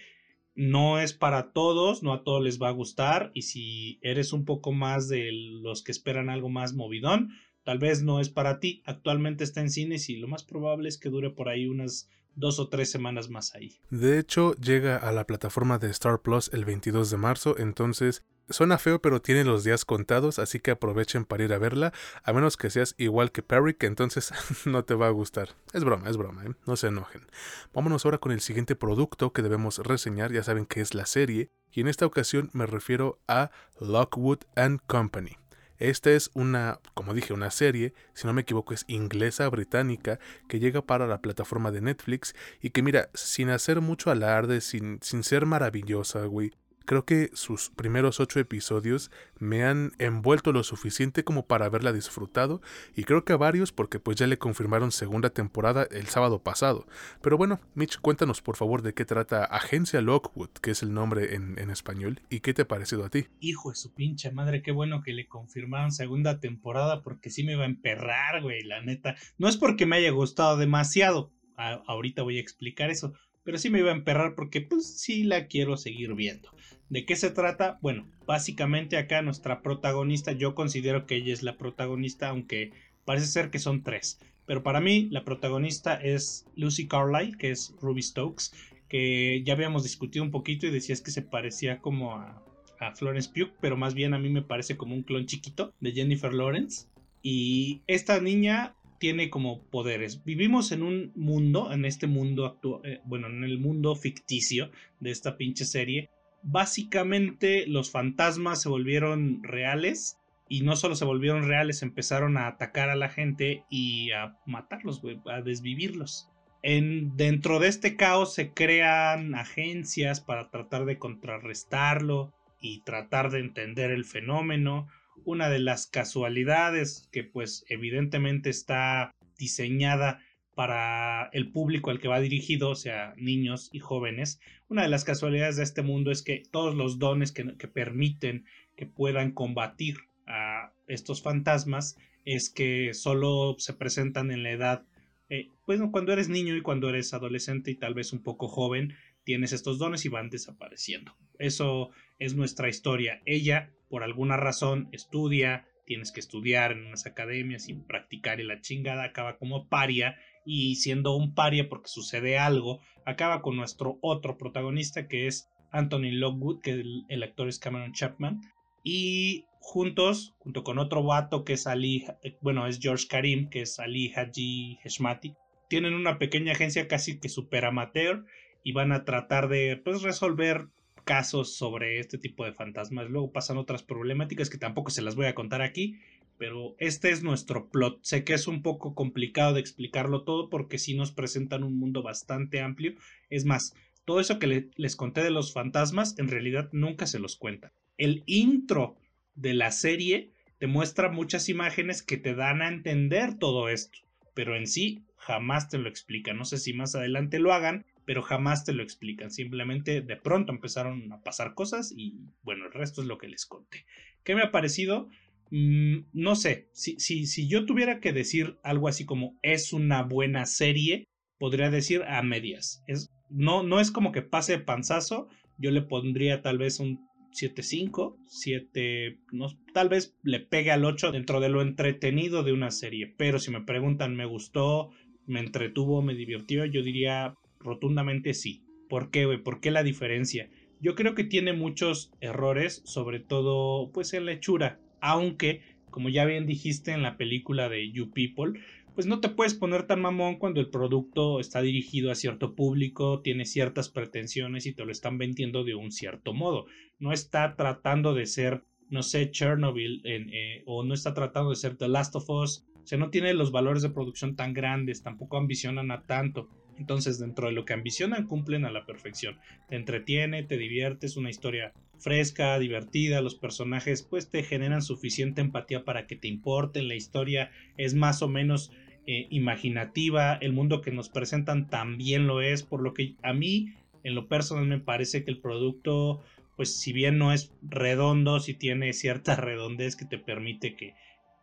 [0.54, 4.46] no es para todos, no a todos les va a gustar y si eres un
[4.46, 7.32] poco más de los que esperan algo más movidón,
[7.68, 8.82] tal vez no es para ti.
[8.86, 12.62] Actualmente está en cines y lo más probable es que dure por ahí unas dos
[12.62, 13.82] o tres semanas más ahí.
[13.90, 18.78] De hecho, llega a la plataforma de Star Plus el 22 de marzo, entonces Suena
[18.78, 21.92] feo, pero tiene los días contados, así que aprovechen para ir a verla,
[22.24, 24.32] a menos que seas igual que Perry, que entonces
[24.66, 25.50] no te va a gustar.
[25.74, 26.54] Es broma, es broma, ¿eh?
[26.66, 27.28] no se enojen.
[27.74, 31.50] Vámonos ahora con el siguiente producto que debemos reseñar, ya saben que es la serie,
[31.74, 33.52] y en esta ocasión me refiero a
[33.82, 35.36] Lockwood and Company.
[35.80, 40.60] Esta es una, como dije, una serie, si no me equivoco es inglesa, británica, que
[40.60, 45.24] llega para la plataforma de Netflix y que mira, sin hacer mucho alarde, sin, sin
[45.24, 46.52] ser maravillosa, güey,
[46.88, 52.62] Creo que sus primeros ocho episodios me han envuelto lo suficiente como para haberla disfrutado
[52.96, 56.88] y creo que a varios porque pues ya le confirmaron segunda temporada el sábado pasado.
[57.22, 61.36] Pero bueno, Mitch, cuéntanos por favor de qué trata Agencia Lockwood, que es el nombre
[61.36, 63.26] en, español, y qué te ha parecido a ti.
[63.42, 67.58] Hijo de su pinche madre, qué bueno que le confirmaron segunda temporada porque sí me
[67.58, 69.18] va a emperrar, güey, la neta.
[69.38, 73.12] No es porque me haya gustado demasiado, ahorita voy a explicar eso,
[73.44, 76.50] pero sí me iba a emperrar porque pues sí la quiero seguir viendo.
[76.90, 77.78] ¿De qué se trata?
[77.82, 82.72] Bueno, básicamente acá nuestra protagonista, yo considero que ella es la protagonista, aunque
[83.06, 84.20] parece ser que son tres.
[84.46, 88.52] Pero para mí la protagonista es Lucy Carlyle, que es Ruby Stokes,
[88.88, 92.42] que ya habíamos discutido un poquito y decías que se parecía como a,
[92.80, 95.92] a Florence Pugh, pero más bien a mí me parece como un clon chiquito de
[95.92, 96.88] Jennifer Lawrence.
[97.22, 100.24] Y esta niña tiene como poderes.
[100.24, 105.12] Vivimos en un mundo, en este mundo actual, eh, bueno, en el mundo ficticio de
[105.12, 106.10] esta pinche serie,
[106.48, 112.90] básicamente los fantasmas se volvieron reales y no solo se volvieron reales, empezaron a atacar
[112.90, 116.30] a la gente y a matarlos, a desvivirlos.
[116.64, 123.40] En, dentro de este caos se crean agencias para tratar de contrarrestarlo y tratar de
[123.40, 124.88] entender el fenómeno.
[125.26, 130.22] Una de las casualidades que pues evidentemente está diseñada
[130.58, 134.42] para el público al que va dirigido, o sea, niños y jóvenes.
[134.70, 138.44] Una de las casualidades de este mundo es que todos los dones que, permiten
[138.76, 144.86] que puedan combatir a estos fantasmas es que solo se presentan en la edad,
[145.30, 148.96] eh, bueno, cuando eres niño y cuando eres adolescente y tal vez un poco joven,
[149.24, 151.16] tienes estos dones y van desapareciendo.
[151.38, 153.22] Eso es nuestra historia.
[153.28, 158.60] Ella, por alguna razón, estudia, tienes que estudiar en unas academias sin practicar y la
[158.60, 160.18] chingada acaba como paria
[160.50, 166.12] y siendo un paria porque sucede algo, acaba con nuestro otro protagonista que es Anthony
[166.14, 166.72] Lockwood, que
[167.10, 168.40] el, actor es Cameron Chapman,
[168.82, 173.64] y juntos, junto con otro vato que es Ali, eh, bueno, es George Karim, que
[173.64, 175.36] es Ali Haji Heshmati,
[175.68, 178.26] tienen una pequeña agencia casi que super amateur
[178.64, 180.70] y van a tratar de pues, resolver
[181.04, 183.10] casos sobre este tipo de fantasmas.
[183.10, 186.00] Luego pasan otras problemáticas que tampoco se las voy a contar aquí,
[186.38, 188.00] pero este es nuestro plot.
[188.04, 192.04] Sé que es un poco complicado de explicarlo todo porque sí nos presentan un mundo
[192.04, 192.94] bastante amplio.
[193.30, 193.74] Es más,
[194.06, 197.74] todo eso que les conté de los fantasmas en realidad nunca se los cuenta.
[197.98, 198.96] El intro
[199.36, 204.00] de la serie te muestra muchas imágenes que te dan a entender todo esto,
[204.34, 206.34] pero en sí jamás te lo explica.
[206.34, 209.30] No sé si más adelante lo hagan, pero jamás te lo explican.
[209.30, 213.46] Simplemente de pronto empezaron a pasar cosas y bueno, el resto es lo que les
[213.46, 213.86] conté.
[214.24, 215.10] ¿Qué me ha parecido?
[215.52, 220.04] Mm, no sé, si, si, si yo tuviera que decir algo así como es una
[220.04, 221.06] buena serie,
[221.40, 222.84] podría decir a medias.
[222.88, 228.18] Es, no, no es como que pase panzazo, yo le pondría tal vez un 7.5,
[228.26, 233.14] 7, no, tal vez le pegue al 8 dentro de lo entretenido de una serie,
[233.18, 234.90] pero si me preguntan, ¿me gustó?
[235.26, 236.02] ¿Me entretuvo?
[236.02, 236.66] ¿Me divirtió?
[236.66, 238.64] Yo diría rotundamente sí.
[238.90, 239.44] ¿Por qué, güey?
[239.44, 240.50] ¿Por qué la diferencia?
[240.80, 246.26] Yo creo que tiene muchos errores, sobre todo pues en la hechura, aunque, como ya
[246.26, 248.60] bien dijiste en la película de You People,
[248.98, 253.22] pues no te puedes poner tan mamón cuando el producto está dirigido a cierto público,
[253.22, 256.66] tiene ciertas pretensiones y te lo están vendiendo de un cierto modo.
[256.98, 261.78] No está tratando de ser, no sé, Chernobyl eh, o no está tratando de ser
[261.78, 262.66] The Last of Us.
[262.84, 266.50] O sea, no tiene los valores de producción tan grandes, tampoco ambicionan a tanto.
[266.80, 269.38] Entonces, dentro de lo que ambicionan, cumplen a la perfección.
[269.70, 275.84] Te entretiene, te diviertes, una historia fresca, divertida, los personajes pues te generan suficiente empatía
[275.84, 278.72] para que te importen, la historia es más o menos
[279.06, 283.74] eh, imaginativa, el mundo que nos presentan también lo es, por lo que a mí
[284.04, 286.22] en lo personal me parece que el producto,
[286.56, 290.94] pues si bien no es redondo, si tiene cierta redondez que te permite que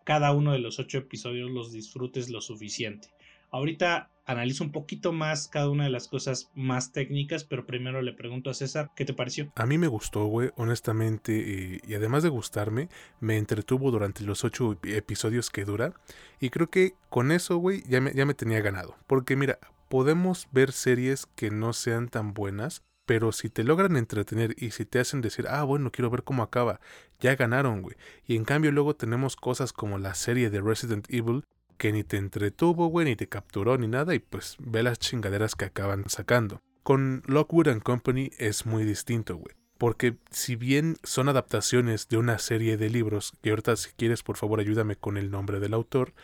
[0.05, 3.13] cada uno de los ocho episodios los disfrutes lo suficiente.
[3.55, 8.12] Ahorita analizo un poquito más cada una de las cosas más técnicas, pero primero le
[8.12, 9.53] pregunto a César, ¿qué te pareció?
[9.55, 12.88] A mí me gustó, güey, honestamente, y además de gustarme,
[13.21, 15.95] me entretuvo durante los ocho episodios que dura,
[16.40, 20.49] y creo que con eso, güey, ya me, ya me tenía ganado, porque mira, podemos
[20.51, 24.99] ver series que no sean tan buenas, pero si te logran entretener y si te
[24.99, 26.81] hacen decir, ah, bueno, quiero ver cómo acaba,
[27.21, 27.95] ya ganaron, güey.
[28.27, 31.45] Y en cambio luego tenemos cosas como la serie de Resident Evil,
[31.77, 35.55] que ni te entretuvo, güey, ni te capturó ni nada y pues ve las chingaderas
[35.55, 36.61] que acaban sacando.
[36.83, 39.55] Con Lockwood and Company es muy distinto, güey.
[39.79, 44.37] Porque si bien son adaptaciones de una serie de libros, que ahorita si quieres por
[44.37, 46.15] favor ayúdame con el nombre del autor,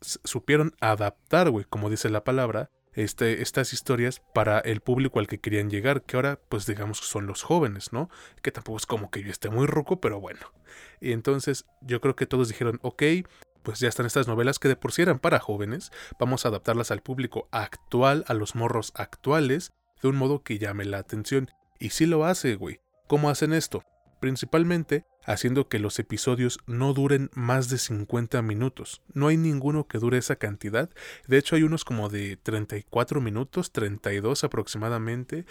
[0.00, 5.38] supieron adaptar, güey, como dice la palabra, este, estas historias para el público al que
[5.38, 8.10] querían llegar, que ahora pues digamos son los jóvenes, ¿no?
[8.42, 10.40] Que tampoco es como que yo esté muy roco, pero bueno.
[11.00, 13.02] Y entonces yo creo que todos dijeron, ok,
[13.62, 16.90] pues ya están estas novelas que de por sí eran para jóvenes, vamos a adaptarlas
[16.90, 21.50] al público actual, a los morros actuales, de un modo que llame la atención.
[21.78, 22.80] Y sí lo hace, güey.
[23.06, 23.84] ¿Cómo hacen esto?
[24.20, 29.02] Principalmente haciendo que los episodios no duren más de 50 minutos.
[29.12, 30.90] No hay ninguno que dure esa cantidad.
[31.26, 35.46] De hecho hay unos como de 34 minutos, 32 aproximadamente,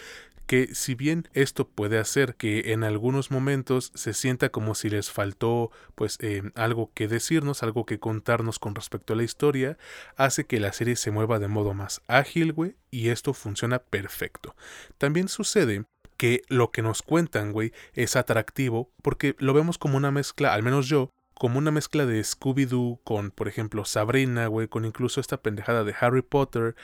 [0.50, 5.08] que si bien esto puede hacer que en algunos momentos se sienta como si les
[5.08, 9.78] faltó pues eh, algo que decirnos, algo que contarnos con respecto a la historia,
[10.16, 14.56] hace que la serie se mueva de modo más ágil, güey, y esto funciona perfecto.
[14.98, 15.84] También sucede
[16.20, 20.62] que lo que nos cuentan, güey, es atractivo porque lo vemos como una mezcla, al
[20.62, 25.40] menos yo, como una mezcla de Scooby-Doo con, por ejemplo, Sabrina, güey, con incluso esta
[25.40, 26.76] pendejada de Harry Potter,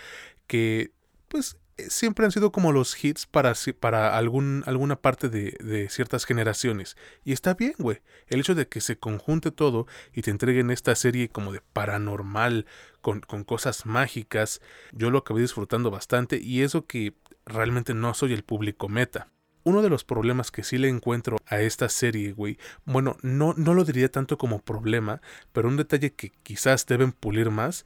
[0.46, 0.90] que,
[1.28, 6.24] pues, eh, siempre han sido como los hits para, para algún, alguna parte de, ciertas
[6.24, 6.96] generaciones.
[7.22, 8.00] Y está bien, güey.
[8.28, 12.64] El hecho de que se conjunte todo y te entreguen esta serie como de paranormal,
[13.02, 17.12] con, con cosas mágicas, yo lo acabé disfrutando bastante y eso que
[17.46, 19.28] realmente no soy el público meta.
[19.64, 23.74] Uno de los problemas que sí le encuentro a esta serie, güey, bueno, no, no
[23.74, 25.20] lo diría tanto como problema,
[25.52, 27.84] pero un detalle que quizás deben pulir más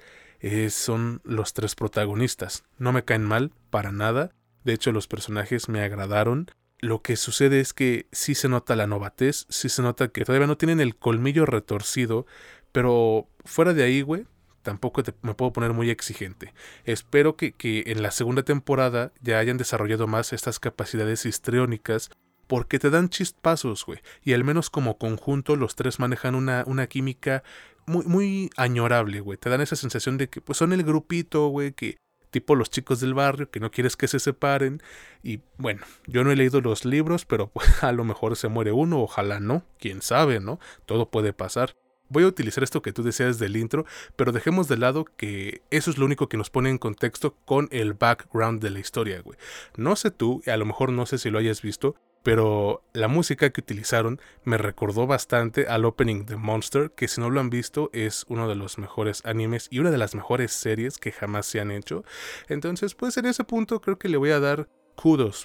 [0.71, 2.65] son los tres protagonistas.
[2.79, 4.33] No me caen mal, para nada.
[4.65, 6.51] De hecho, los personajes me agradaron.
[6.81, 10.47] Lo que sucede es que sí se nota la novatez, sí se nota que todavía
[10.47, 12.27] no tienen el colmillo retorcido,
[12.73, 14.27] pero fuera de ahí, güey,
[14.63, 16.53] tampoco me puedo poner muy exigente.
[16.85, 17.55] Espero que,
[17.87, 22.11] en la segunda temporada ya hayan desarrollado más estas capacidades histriónicas
[22.47, 24.01] porque te dan chispazos, güey.
[24.25, 27.45] Y al menos como conjunto los tres manejan una, una química
[27.87, 29.39] muy, muy añorable, güey.
[29.39, 31.97] Te dan esa sensación de que pues son el grupito, güey, que
[32.31, 34.83] tipo los chicos del barrio, que no quieres que se separen.
[35.23, 38.73] Y bueno, yo no he leído los libros, pero pues, a lo mejor se muere
[38.73, 40.59] uno, ojalá no, quién sabe, ¿no?
[40.87, 41.75] Todo puede pasar.
[42.11, 43.87] Voy a utilizar esto que tú decías del intro,
[44.17, 47.69] pero dejemos de lado que eso es lo único que nos pone en contexto con
[47.71, 49.39] el background de la historia, güey.
[49.77, 53.51] No sé tú, a lo mejor no sé si lo hayas visto, pero la música
[53.51, 57.89] que utilizaron me recordó bastante al opening de Monster, que si no lo han visto
[57.95, 61.61] es uno de los mejores animes y una de las mejores series que jamás se
[61.61, 62.05] han hecho.
[62.49, 64.69] Entonces, pues en ese punto creo que le voy a dar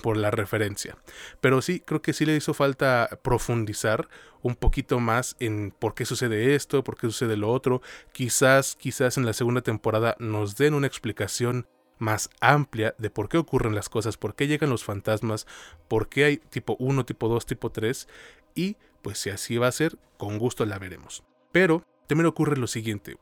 [0.01, 0.97] por la referencia.
[1.41, 4.07] Pero sí, creo que sí le hizo falta profundizar
[4.41, 7.81] un poquito más en por qué sucede esto, por qué sucede lo otro.
[8.11, 13.37] Quizás, quizás en la segunda temporada nos den una explicación más amplia de por qué
[13.37, 15.47] ocurren las cosas, por qué llegan los fantasmas,
[15.87, 18.07] por qué hay tipo 1, tipo 2, tipo 3
[18.53, 21.23] y pues si así va a ser, con gusto la veremos.
[21.51, 23.17] Pero también ocurre lo siguiente,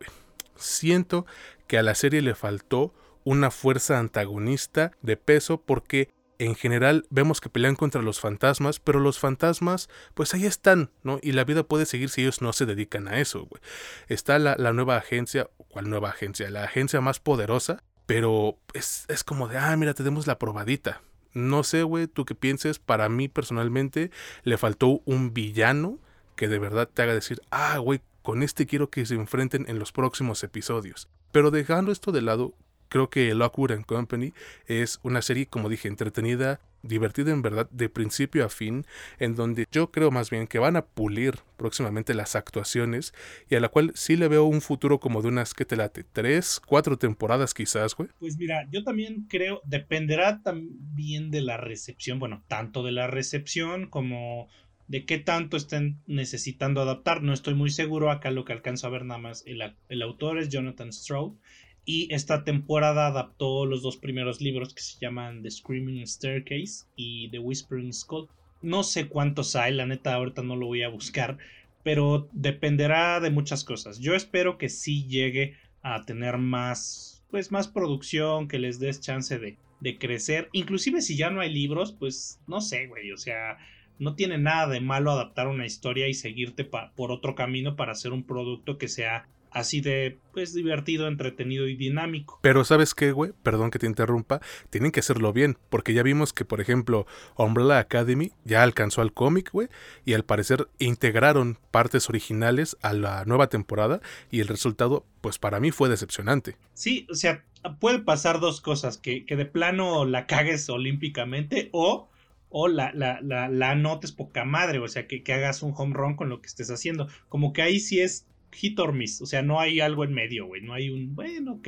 [0.55, 1.25] Siento
[1.67, 6.09] que a la serie le faltó una fuerza antagonista de peso porque
[6.39, 11.19] en general vemos que pelean contra los fantasmas, pero los fantasmas, pues ahí están, ¿no?
[11.21, 13.61] Y la vida puede seguir si ellos no se dedican a eso, güey.
[14.07, 16.49] Está la, nueva agencia, ¿cuál nueva agencia?
[16.49, 21.01] La agencia más poderosa, pero es, es como de, ah, mira, tenemos la probadita.
[21.33, 22.79] No sé, güey, tú qué pienses.
[22.79, 24.11] Para mí, personalmente,
[24.43, 25.99] le faltó un villano
[26.35, 29.79] que de verdad te haga decir, ah, güey, con este quiero que se enfrenten en
[29.79, 31.09] los próximos episodios.
[31.31, 32.53] Pero dejando esto de lado,
[32.93, 34.33] creo que Lockwood and Company
[34.67, 38.85] es una serie, como dije, entretenida, divertida en verdad de principio a fin,
[39.17, 43.15] en donde yo creo más bien que van a pulir próximamente las actuaciones
[43.49, 46.03] y a la cual sí le veo un futuro como de unas que te late,
[46.03, 48.09] tres, cuatro temporadas quizás, güey.
[48.19, 53.87] Pues mira, yo también creo, dependerá también de la recepción, bueno, tanto de la recepción
[53.89, 54.49] como
[54.87, 57.23] de qué tanto estén necesitando adaptar.
[57.23, 60.37] No estoy muy seguro, acá lo que alcanzo a ver nada más, el, el autor
[60.37, 61.37] es Jonathan Stroud
[61.85, 67.29] y esta temporada adaptó los dos primeros libros que se llaman The Screaming Staircase y
[67.29, 68.29] The Whispering Skull.
[68.61, 71.37] No sé cuántos hay, la neta ahorita no lo voy a buscar,
[71.83, 73.99] pero dependerá de muchas cosas.
[73.99, 79.37] Yo espero que sí llegue a tener más, pues más producción, que les des chance
[79.37, 80.47] de, de crecer.
[80.53, 83.57] Inclusive si ya no hay libros, pues no sé, güey, o sea,
[83.99, 88.13] no tiene nada de malo adaptar una historia y seguirte por otro camino para hacer
[88.13, 92.39] un producto que sea así de pues divertido, entretenido y dinámico.
[92.41, 96.33] Pero sabes qué, güey, perdón que te interrumpa, tienen que hacerlo bien, porque ya vimos
[96.33, 97.05] que por ejemplo
[97.37, 99.69] Umbrella Academy ya alcanzó al cómic, güey,
[100.05, 104.01] y al parecer integraron partes originales a la nueva temporada
[104.31, 106.57] y el resultado pues para mí fue decepcionante.
[106.73, 107.45] Sí, o sea,
[107.79, 112.09] puede pasar dos cosas, que, que de plano la cagues olímpicamente o
[112.55, 115.95] o la, la, la, la, anotes poca madre, o sea, que, que, hagas un home
[115.95, 117.07] run con lo que estés haciendo.
[117.27, 120.45] Como que ahí sí es hit or miss, o sea, no hay algo en medio,
[120.45, 121.67] güey, no hay un, bueno, ok,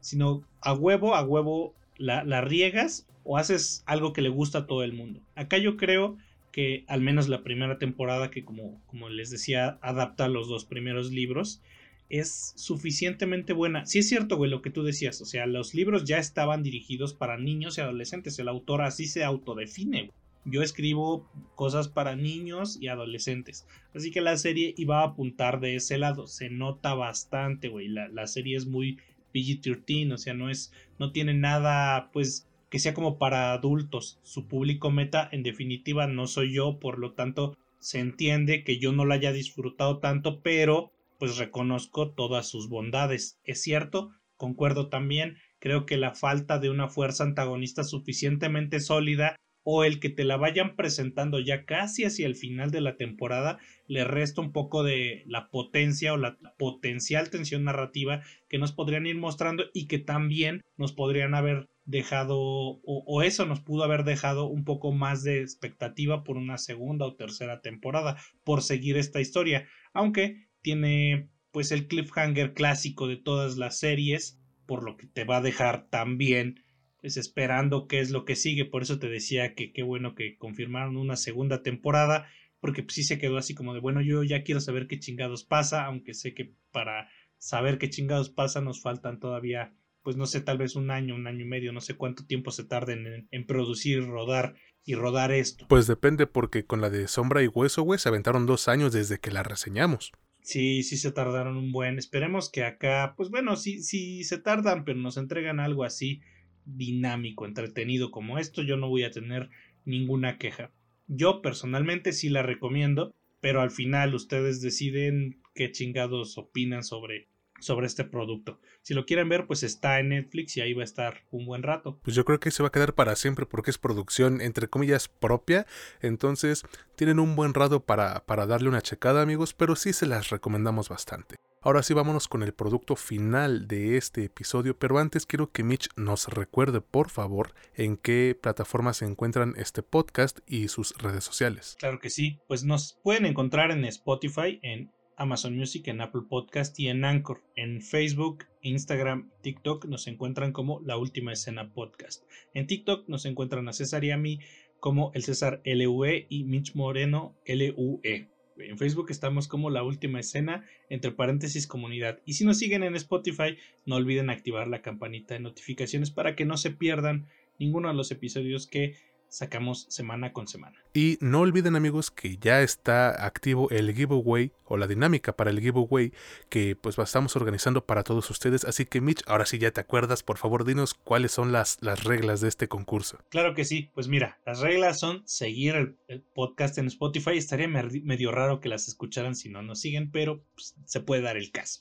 [0.00, 4.66] sino a huevo, a huevo la, la riegas o haces algo que le gusta a
[4.66, 5.20] todo el mundo.
[5.34, 6.16] Acá yo creo
[6.50, 11.10] que al menos la primera temporada, que como, como les decía, adapta los dos primeros
[11.10, 11.62] libros,
[12.10, 13.86] es suficientemente buena.
[13.86, 17.14] Sí es cierto, güey, lo que tú decías, o sea, los libros ya estaban dirigidos
[17.14, 20.10] para niños y adolescentes, el autor así se autodefine,
[20.44, 23.66] yo escribo cosas para niños y adolescentes.
[23.94, 26.26] Así que la serie iba a apuntar de ese lado.
[26.26, 27.88] Se nota bastante, güey.
[27.88, 28.98] La, la, serie es muy
[29.32, 34.18] PG-13, o sea, no es, no tiene nada, pues, que sea como para adultos.
[34.22, 38.92] Su público meta, en definitiva, no soy yo, por lo tanto, se entiende que yo
[38.92, 43.38] no la haya disfrutado tanto, pero, pues, reconozco todas sus bondades.
[43.44, 45.36] Es cierto, concuerdo también.
[45.60, 50.36] Creo que la falta de una fuerza antagonista suficientemente sólida o el que te la
[50.36, 55.22] vayan presentando ya casi hacia el final de la temporada le resta un poco de
[55.26, 60.62] la potencia o la potencial tensión narrativa que nos podrían ir mostrando y que también
[60.76, 66.24] nos podrían haber dejado o, eso nos pudo haber dejado un poco más de expectativa
[66.24, 69.66] por una segunda o tercera temporada por seguir esta historia.
[69.92, 75.38] Aunque tiene pues el cliffhanger clásico de todas las series por lo que te va
[75.38, 76.62] a dejar también
[77.02, 78.64] pues esperando qué es lo que sigue.
[78.64, 82.28] Por eso te decía que qué bueno que confirmaron una segunda temporada,
[82.60, 85.44] porque pues, sí se quedó así como de, bueno, yo ya quiero saber qué chingados
[85.44, 89.74] pasa, aunque sé que para saber qué chingados pasa nos faltan todavía,
[90.04, 92.52] pues no sé, tal vez un año, un año y medio, no sé cuánto tiempo
[92.52, 95.66] se tarden en, en producir, rodar y rodar esto.
[95.68, 99.18] Pues depende, porque con la de Sombra y Hueso, güey, se aventaron dos años desde
[99.18, 100.12] que la reseñamos.
[100.40, 101.98] Sí, sí se tardaron un buen.
[101.98, 106.20] Esperemos que acá, pues bueno, sí, sí se tardan, pero nos entregan algo así
[106.64, 109.50] dinámico, entretenido como esto, yo no voy a tener
[109.84, 110.70] ninguna queja.
[111.08, 117.28] Yo personalmente sí la recomiendo, pero al final ustedes deciden qué chingados opinan sobre,
[117.60, 118.60] sobre este producto.
[118.82, 121.62] Si lo quieren ver, pues está en Netflix y ahí va a estar un buen
[121.62, 121.98] rato.
[122.02, 125.08] Pues yo creo que se va a quedar para siempre porque es producción entre comillas
[125.08, 125.66] propia.
[126.00, 126.64] Entonces
[126.96, 130.88] tienen un buen rato para, para darle una checada amigos, pero sí se las recomendamos
[130.88, 131.36] bastante.
[131.64, 135.88] Ahora sí vámonos con el producto final de este episodio, pero antes quiero que Mitch
[135.94, 141.76] nos recuerde por favor en qué plataformas se encuentran este podcast y sus redes sociales.
[141.78, 146.80] Claro que sí, pues nos pueden encontrar en Spotify, en Amazon Music, en Apple Podcast
[146.80, 147.44] y en Anchor.
[147.54, 152.24] En Facebook, Instagram, TikTok nos encuentran como La Última Escena Podcast.
[152.54, 154.40] En TikTok nos encuentran a César y a mí
[154.80, 158.32] como el César LUE y Mitch Moreno LUE.
[158.56, 162.20] En Facebook estamos como La Última Escena, entre paréntesis comunidad.
[162.24, 166.44] Y si nos siguen en Spotify, no olviden activar la campanita de notificaciones para que
[166.44, 167.26] no se pierdan
[167.58, 168.96] ninguno de los episodios que
[169.32, 170.78] sacamos semana con semana.
[170.92, 175.58] Y no olviden amigos que ya está activo el giveaway o la dinámica para el
[175.58, 176.12] giveaway
[176.50, 178.64] que pues estamos organizando para todos ustedes.
[178.64, 182.04] Así que Mitch, ahora sí ya te acuerdas, por favor dinos cuáles son las, las
[182.04, 183.18] reglas de este concurso.
[183.30, 187.38] Claro que sí, pues mira, las reglas son seguir el, podcast en Spotify.
[187.38, 191.38] Estaría medio raro que las escucharan si no nos siguen, pero pues, se puede dar
[191.38, 191.80] el caso.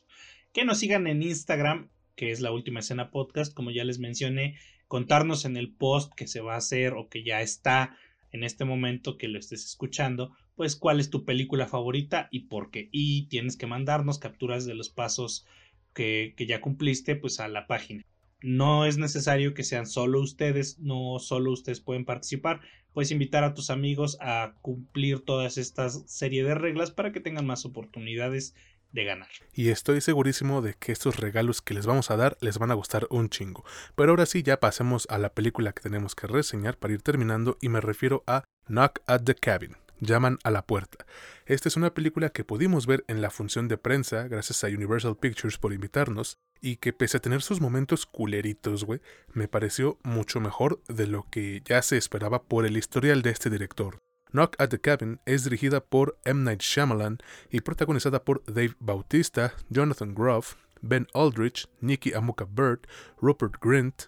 [0.54, 4.58] Que nos sigan en Instagram, que es la última escena podcast, como ya les mencioné
[4.88, 7.96] contarnos en el post que se va a hacer o que ya está
[8.32, 12.72] en este momento que lo estés escuchando, pues cuál es tu película favorita y por
[12.72, 12.90] qué.
[12.92, 15.46] Y tienes que mandarnos capturas de los pasos
[15.94, 18.04] que, que ya cumpliste pues a la página.
[18.42, 22.62] No es necesario que sean solo ustedes, no solo ustedes pueden participar.
[22.92, 27.46] Puedes invitar a tus amigos a cumplir todas estas serie de reglas para que tengan
[27.46, 28.56] más oportunidades
[28.92, 29.30] de ganar.
[29.54, 32.76] Y estoy segurísimo de que estos regalos que les vamos a dar les van a
[32.76, 33.64] gustar un chingo.
[33.96, 37.58] Pero ahora sí, ya pasemos a la película que tenemos que reseñar para ir terminando
[37.62, 39.76] y me refiero a Knock at the Cabin.
[40.00, 41.06] Llaman a la puerta.
[41.46, 45.16] Esta es una película que pudimos ver en la función de prensa, gracias a Universal
[45.16, 49.00] Pictures por invitarnos, y que pese a tener sus momentos culeritos, güey,
[49.34, 53.52] me pareció mucho mejor de lo que ya se esperaba por el historial de este
[53.52, 54.00] director.
[54.32, 56.44] Knock at the Cabin es dirigida por M.
[56.44, 57.18] Night Shyamalan
[57.50, 62.88] y protagonizada por Dave Bautista, Jonathan Groff, Ben Aldrich, Nikki Amuka Bird,
[63.22, 64.04] Rupert Grint,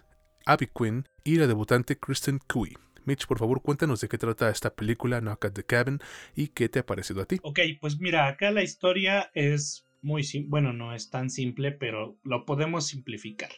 [0.46, 2.76] Abby Quinn y la debutante Kristen Cui.
[3.04, 6.00] Mitch, por favor, cuéntanos de qué trata esta película Knock at the Cabin
[6.34, 7.38] y qué te ha parecido a ti.
[7.42, 12.18] Ok, pues mira, acá la historia es muy simple, bueno, no es tan simple, pero
[12.22, 13.50] lo podemos simplificar.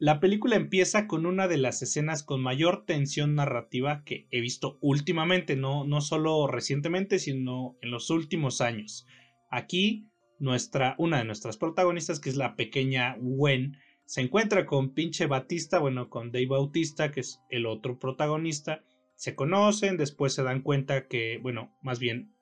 [0.00, 4.78] La película empieza con una de las escenas con mayor tensión narrativa que he visto
[4.80, 9.06] últimamente, no, no solo recientemente, sino en los últimos años.
[9.50, 13.76] Aquí, nuestra, una de nuestras protagonistas, que es la pequeña Gwen,
[14.06, 18.82] se encuentra con pinche Batista, bueno, con Dave Bautista, que es el otro protagonista.
[19.16, 22.32] Se conocen, después se dan cuenta que, bueno, más bien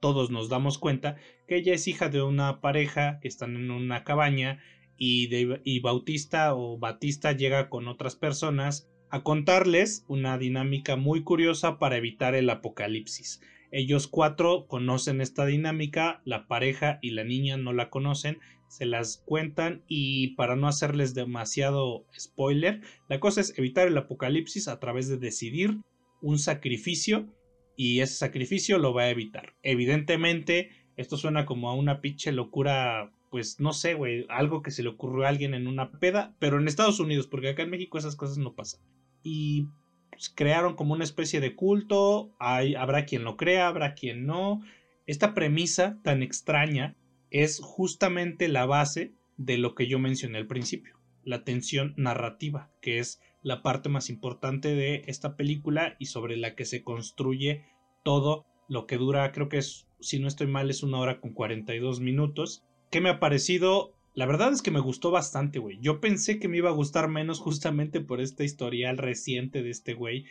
[0.00, 1.16] todos nos damos cuenta
[1.48, 4.60] que ella es hija de una pareja que están en una cabaña
[4.98, 11.96] y, Bautista o Batista llega con otras personas a contarles una dinámica muy curiosa para
[11.96, 13.40] evitar el apocalipsis.
[13.70, 18.38] Ellos cuatro conocen esta dinámica, la pareja y la niña no la conocen,
[18.68, 24.68] se las cuentan y para no hacerles demasiado spoiler, la cosa es evitar el apocalipsis
[24.68, 25.78] a través de decidir
[26.20, 27.28] un sacrificio
[27.76, 29.54] y ese sacrificio lo va a evitar.
[29.62, 34.82] Evidentemente, esto suena como a una pinche locura pues no sé, güey, algo que se
[34.82, 37.98] le ocurrió a alguien en una peda, pero en Estados Unidos, porque acá en México
[37.98, 38.80] esas cosas no pasan.
[39.22, 39.68] Y
[40.10, 44.62] pues, crearon como una especie de culto, hay, habrá quien lo crea, habrá quien no.
[45.04, 46.96] Esta premisa tan extraña
[47.30, 53.00] es justamente la base de lo que yo mencioné al principio, la tensión narrativa, que
[53.00, 57.66] es la parte más importante de esta película y sobre la que se construye
[58.02, 61.34] todo lo que dura, creo que es, si no estoy mal, es una hora con
[61.34, 63.92] 42 minutos ¿Qué me ha parecido?
[64.14, 65.78] La verdad es que me gustó bastante, güey.
[65.80, 69.94] Yo pensé que me iba a gustar menos justamente por este historial reciente de este
[69.94, 70.24] güey.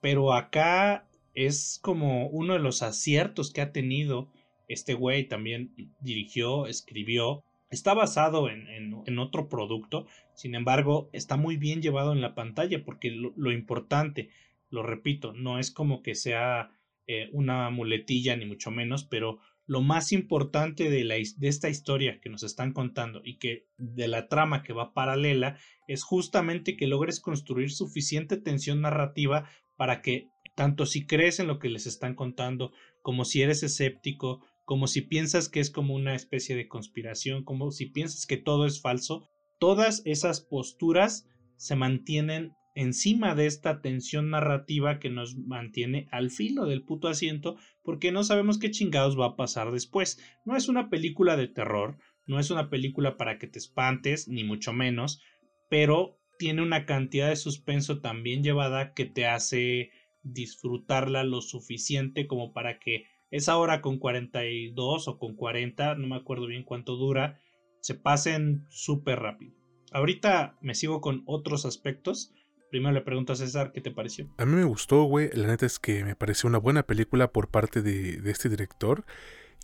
[0.00, 4.32] Pero acá es como uno de los aciertos que ha tenido
[4.66, 5.28] este güey.
[5.28, 7.44] También dirigió, escribió.
[7.70, 10.06] Está basado en, otro producto.
[10.34, 14.30] Sin embargo, está muy bien llevado en la pantalla porque lo, importante,
[14.70, 16.70] lo repito, no es como que sea
[17.06, 19.38] eh, una muletilla ni mucho menos, pero
[19.70, 24.26] lo más importante de, la, esta historia que nos están contando y que de la
[24.26, 30.86] trama que va paralela es justamente que logres construir suficiente tensión narrativa para que tanto
[30.86, 35.48] si crees en lo que les están contando como si eres escéptico, como si piensas
[35.48, 39.28] que es como una especie de conspiración, como si piensas que todo es falso,
[39.60, 46.66] todas esas posturas se mantienen encima de esta tensión narrativa que nos mantiene al filo
[46.66, 50.18] del puto asiento porque no sabemos qué chingados va a pasar después.
[50.44, 54.44] No es una película de terror, No es una película para que te espantes, ni
[54.44, 55.20] mucho menos,
[55.68, 59.90] pero tiene una cantidad de suspenso tan bien llevada que te hace
[60.22, 66.16] disfrutarla lo suficiente como para que esa hora con 42 o con 40, no me
[66.16, 67.40] acuerdo bien cuánto dura,
[67.80, 69.54] se pasen súper rápido.
[69.92, 72.32] Ahorita me sigo con otros aspectos.
[72.70, 74.28] Primero le pregunto a César qué te pareció.
[74.38, 75.30] A mí me gustó, güey.
[75.32, 79.04] La neta es que me pareció una buena película por parte de, este director.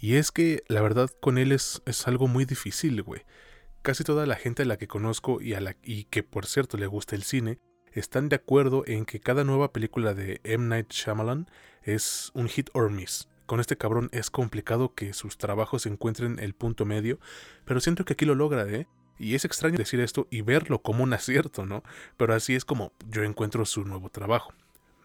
[0.00, 3.22] Y es que la verdad con él es, es algo muy difícil, güey.
[3.82, 6.76] Casi toda la gente a la que conozco y, a la, y que por cierto
[6.76, 7.60] le gusta el cine,
[7.92, 10.66] están de acuerdo en que cada nueva película de M.
[10.66, 11.48] Night Shyamalan
[11.82, 13.28] es un hit or miss.
[13.46, 17.20] Con este cabrón es complicado que sus trabajos encuentren el punto medio,
[17.64, 18.88] pero siento que aquí lo logra, ¿eh?
[19.18, 21.82] Y es extraño decir esto y verlo como un acierto, ¿no?
[22.16, 24.52] Pero así es como yo encuentro su nuevo trabajo.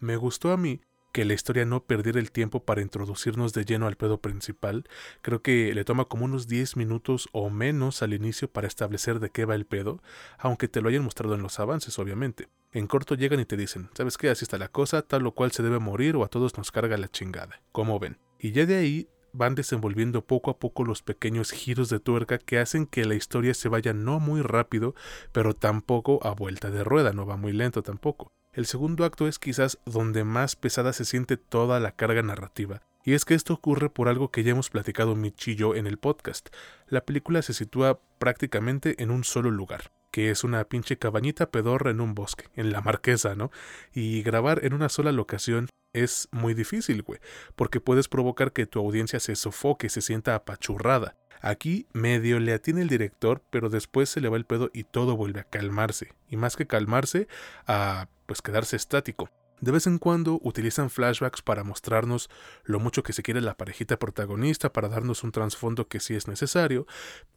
[0.00, 0.80] Me gustó a mí
[1.12, 4.84] que la historia no perdiera el tiempo para introducirnos de lleno al pedo principal.
[5.20, 9.30] Creo que le toma como unos 10 minutos o menos al inicio para establecer de
[9.30, 10.02] qué va el pedo,
[10.38, 12.48] aunque te lo hayan mostrado en los avances, obviamente.
[12.72, 14.30] En corto llegan y te dicen, ¿sabes qué?
[14.30, 16.96] Así está la cosa, tal o cual se debe morir o a todos nos carga
[16.96, 17.60] la chingada.
[17.70, 18.16] Como ven.
[18.38, 22.58] Y ya de ahí van desenvolviendo poco a poco los pequeños giros de tuerca que
[22.58, 24.94] hacen que la historia se vaya no muy rápido,
[25.32, 28.32] pero tampoco a vuelta de rueda, no va muy lento tampoco.
[28.52, 33.14] El segundo acto es quizás donde más pesada se siente toda la carga narrativa, y
[33.14, 36.50] es que esto ocurre por algo que ya hemos platicado Michi en el podcast.
[36.86, 41.90] La película se sitúa prácticamente en un solo lugar que es una pinche cabañita pedorra
[41.90, 43.50] en un bosque, en la marquesa, ¿no?
[43.92, 47.18] Y grabar en una sola locación es muy difícil, güey,
[47.56, 51.16] porque puedes provocar que tu audiencia se sofoque, se sienta apachurrada.
[51.40, 55.16] Aquí medio le atiene el director, pero después se le va el pedo y todo
[55.16, 56.14] vuelve a calmarse.
[56.28, 57.26] Y más que calmarse,
[57.66, 59.28] a pues quedarse estático.
[59.62, 62.28] De vez en cuando utilizan flashbacks para mostrarnos
[62.64, 66.26] lo mucho que se quiere la parejita protagonista, para darnos un trasfondo que sí es
[66.26, 66.84] necesario,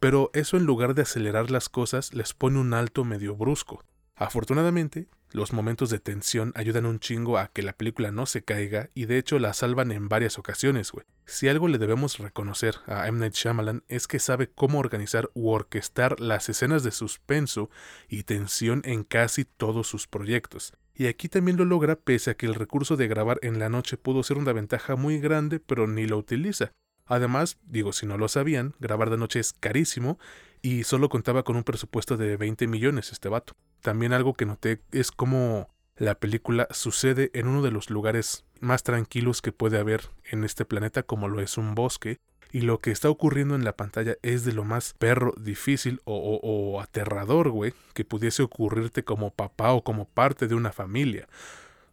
[0.00, 3.84] pero eso en lugar de acelerar las cosas les pone un alto medio brusco.
[4.16, 8.90] Afortunadamente, los momentos de tensión ayudan un chingo a que la película no se caiga
[8.92, 11.06] y de hecho la salvan en varias ocasiones, güey.
[11.26, 13.20] Si algo le debemos reconocer a M.
[13.20, 17.70] Night Shyamalan es que sabe cómo organizar u orquestar las escenas de suspenso
[18.08, 20.72] y tensión en casi todos sus proyectos.
[20.96, 23.98] Y aquí también lo logra pese a que el recurso de grabar en la noche
[23.98, 26.72] pudo ser una ventaja muy grande, pero ni lo utiliza.
[27.04, 30.18] Además, digo, si no lo sabían, grabar de noche es carísimo
[30.62, 33.54] y solo contaba con un presupuesto de 20 millones este vato.
[33.82, 38.82] También algo que noté es cómo la película sucede en uno de los lugares más
[38.82, 42.18] tranquilos que puede haber en este planeta como lo es un bosque
[42.56, 46.40] y lo que está ocurriendo en la pantalla es de lo más perro, difícil o,
[46.42, 51.28] o aterrador, güey, que pudiese ocurrirte como papá o como parte de una familia.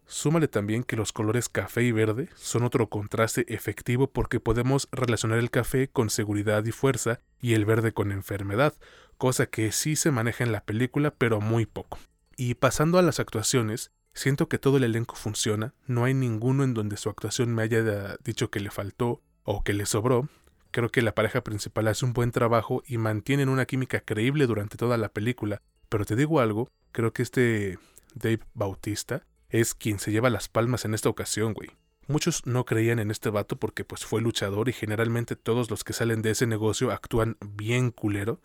[0.06, 5.38] Súmale también que los colores café y verde son otro contraste efectivo porque podemos relacionar
[5.38, 8.72] el café con seguridad y fuerza y el verde con enfermedad,
[9.18, 11.98] cosa que sí se maneja en la película pero muy poco.
[12.38, 16.72] Y pasando a las actuaciones, siento que todo el elenco funciona, no hay ninguno en
[16.72, 20.26] donde su actuación me haya dicho que le faltó o que le sobró.
[20.74, 24.76] Creo que la pareja principal hace un buen trabajo y mantienen una química creíble durante
[24.76, 27.78] toda la película, pero te digo algo, creo que este
[28.16, 31.70] Dave Bautista es quien se lleva las palmas en esta ocasión, güey.
[32.08, 35.92] Muchos no creían en este vato porque pues fue luchador y generalmente todos los que
[35.92, 38.40] salen de ese negocio actúan bien culero,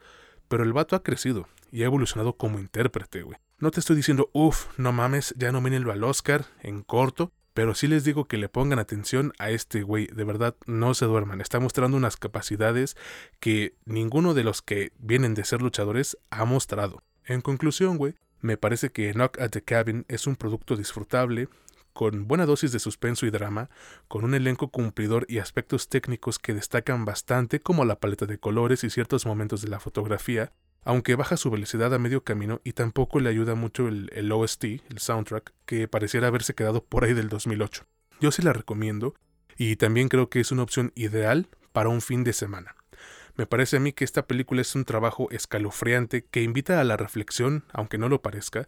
[0.47, 3.39] pero el vato ha crecido y ha evolucionado como intérprete, güey.
[3.57, 7.87] No te estoy diciendo, uff, no mames, ya nomínenlo al Oscar en corto, pero sí
[7.87, 11.59] les digo que le pongan atención a este güey, de verdad no se duerman, está
[11.59, 12.95] mostrando unas capacidades
[13.39, 17.03] que ninguno de los que vienen de ser luchadores ha mostrado.
[17.25, 21.49] En conclusión, güey, me parece que Knock at the Cabin es un producto disfrutable,
[21.93, 23.69] con buena dosis de suspenso y drama,
[24.07, 28.83] con un elenco cumplidor y aspectos técnicos que destacan bastante como la paleta de colores
[28.83, 33.19] y ciertos momentos de la fotografía, aunque baja su velocidad a medio camino y tampoco
[33.19, 37.85] le ayuda mucho el, OST, el soundtrack, que pareciera haberse quedado por ahí del 2008.
[38.19, 39.15] Yo sí la recomiendo
[39.57, 42.75] y también creo que es una opción ideal para un fin de semana.
[43.35, 46.97] Me parece a mí que esta película es un trabajo escalofriante que invita a la
[46.97, 48.67] reflexión, aunque no lo parezca,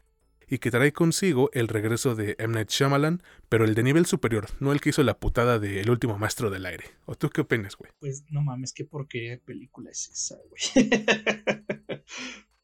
[0.51, 2.53] y que trae consigo el regreso de M.
[2.53, 5.89] Night Shyamalan, pero el de nivel superior, no el que hizo la putada de El
[5.89, 6.85] último maestro del aire.
[7.05, 7.89] ¿O tú qué opinas, güey?
[7.99, 10.89] Pues no mames, qué porquería de película es esa, güey.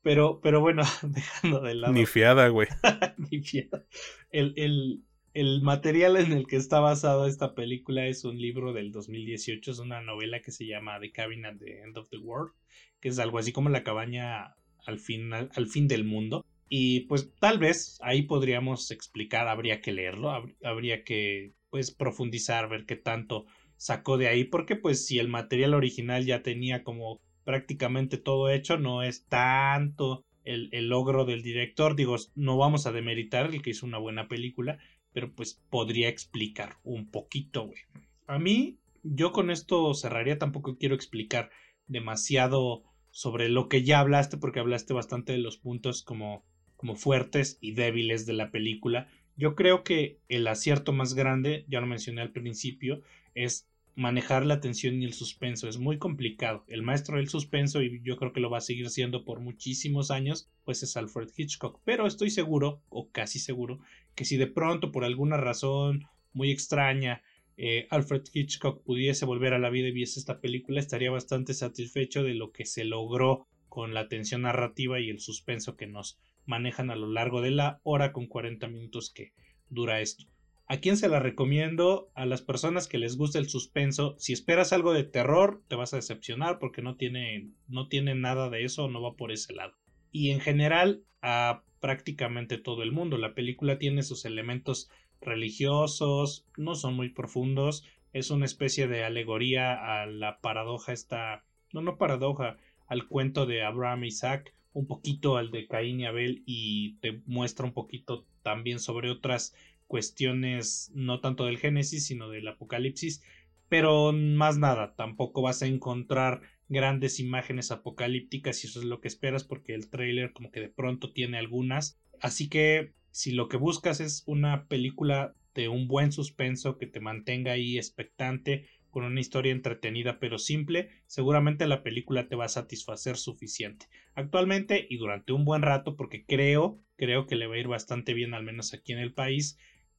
[0.01, 1.93] pero, pero bueno, dejando de lado.
[1.93, 2.67] Ni fiada, güey.
[3.17, 3.85] Ni fiada.
[4.31, 8.91] El, el, el material en el que está basado esta película es un libro del
[8.91, 12.53] 2018, es una novela que se llama The Cabin at the End of the World,
[12.99, 16.45] que es algo así como la cabaña al fin, al, fin del mundo.
[16.69, 20.31] Y pues tal vez ahí podríamos explicar, habría que leerlo,
[20.63, 23.45] habría que pues profundizar, ver qué tanto
[23.75, 28.77] sacó de ahí, porque pues si el material original ya tenía como prácticamente todo hecho,
[28.77, 33.85] no es tanto el, logro del director, digo, no vamos a demeritar el que hizo
[33.85, 34.79] una buena película,
[35.13, 37.79] pero pues podría explicar un poquito, güey.
[38.27, 41.49] A mí, yo con esto cerraría, tampoco quiero explicar
[41.87, 46.43] demasiado sobre lo que ya hablaste, porque hablaste bastante de los puntos como,
[46.75, 49.07] como fuertes y débiles de la película.
[49.37, 53.03] Yo creo que el acierto más grande, ya lo mencioné al principio,
[53.35, 55.67] es manejar la tensión y el suspenso.
[55.67, 56.63] Es muy complicado.
[56.67, 60.11] El maestro del suspenso, y yo creo que lo va a seguir siendo por muchísimos
[60.11, 61.81] años, pues es Alfred Hitchcock.
[61.83, 63.79] Pero estoy seguro, o casi seguro,
[64.13, 67.23] que si de pronto, por alguna razón muy extraña,
[67.57, 72.21] eh, Alfred Hitchcock pudiese volver a la vida y viese esta película, estaría bastante satisfecho
[72.21, 76.91] de lo que se logró con la tensión narrativa y el suspenso que nos manejan
[76.91, 79.33] a lo largo de la hora con 40 minutos que
[79.69, 80.25] dura esto.
[80.70, 82.11] ¿A quién se la recomiendo?
[82.13, 84.15] A las personas que les gusta el suspenso.
[84.18, 88.49] Si esperas algo de terror, te vas a decepcionar porque no tiene, no tiene nada
[88.49, 89.74] de eso, no va por ese lado.
[90.11, 93.18] Y en general, a prácticamente todo el mundo.
[93.18, 94.89] La película tiene sus elementos
[95.22, 97.86] religiosos, no son muy profundos.
[98.13, 101.43] Es una especie de alegoría a la paradoja, esta.
[101.74, 102.57] No, no paradoja,
[102.88, 107.65] al cuento de Abraham Isaac, un poquito al de Caín y Abel, y te muestra
[107.65, 109.53] un poquito también sobre otras
[109.88, 113.23] cuestiones no tanto del Génesis, sino del Apocalipsis,
[113.69, 119.07] pero más nada, tampoco vas a encontrar grandes imágenes apocalípticas y eso es lo que
[119.07, 121.99] esperas porque el trailer como que de pronto tiene algunas.
[122.21, 126.99] Así que si lo que buscas es una película de un buen suspenso que te
[126.99, 132.49] mantenga ahí expectante, con una historia entretenida pero simple, seguramente la película te va a
[132.49, 133.88] satisfacer suficiente.
[134.15, 138.13] Actualmente y durante un buen rato, porque creo, creo que le va a ir bastante
[138.13, 139.57] bien, al menos aquí en el país,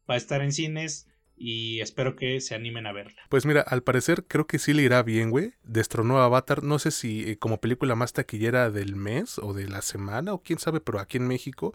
[0.09, 1.07] va a estar en cines
[1.39, 3.22] y espero que se animen a verla.
[3.28, 5.55] Pues mira, al parecer creo que sí le irá bien, güey.
[5.62, 9.68] Destronó a Avatar, no sé si eh, como película más taquillera del mes o de
[9.68, 11.74] la semana o quién sabe, pero aquí en México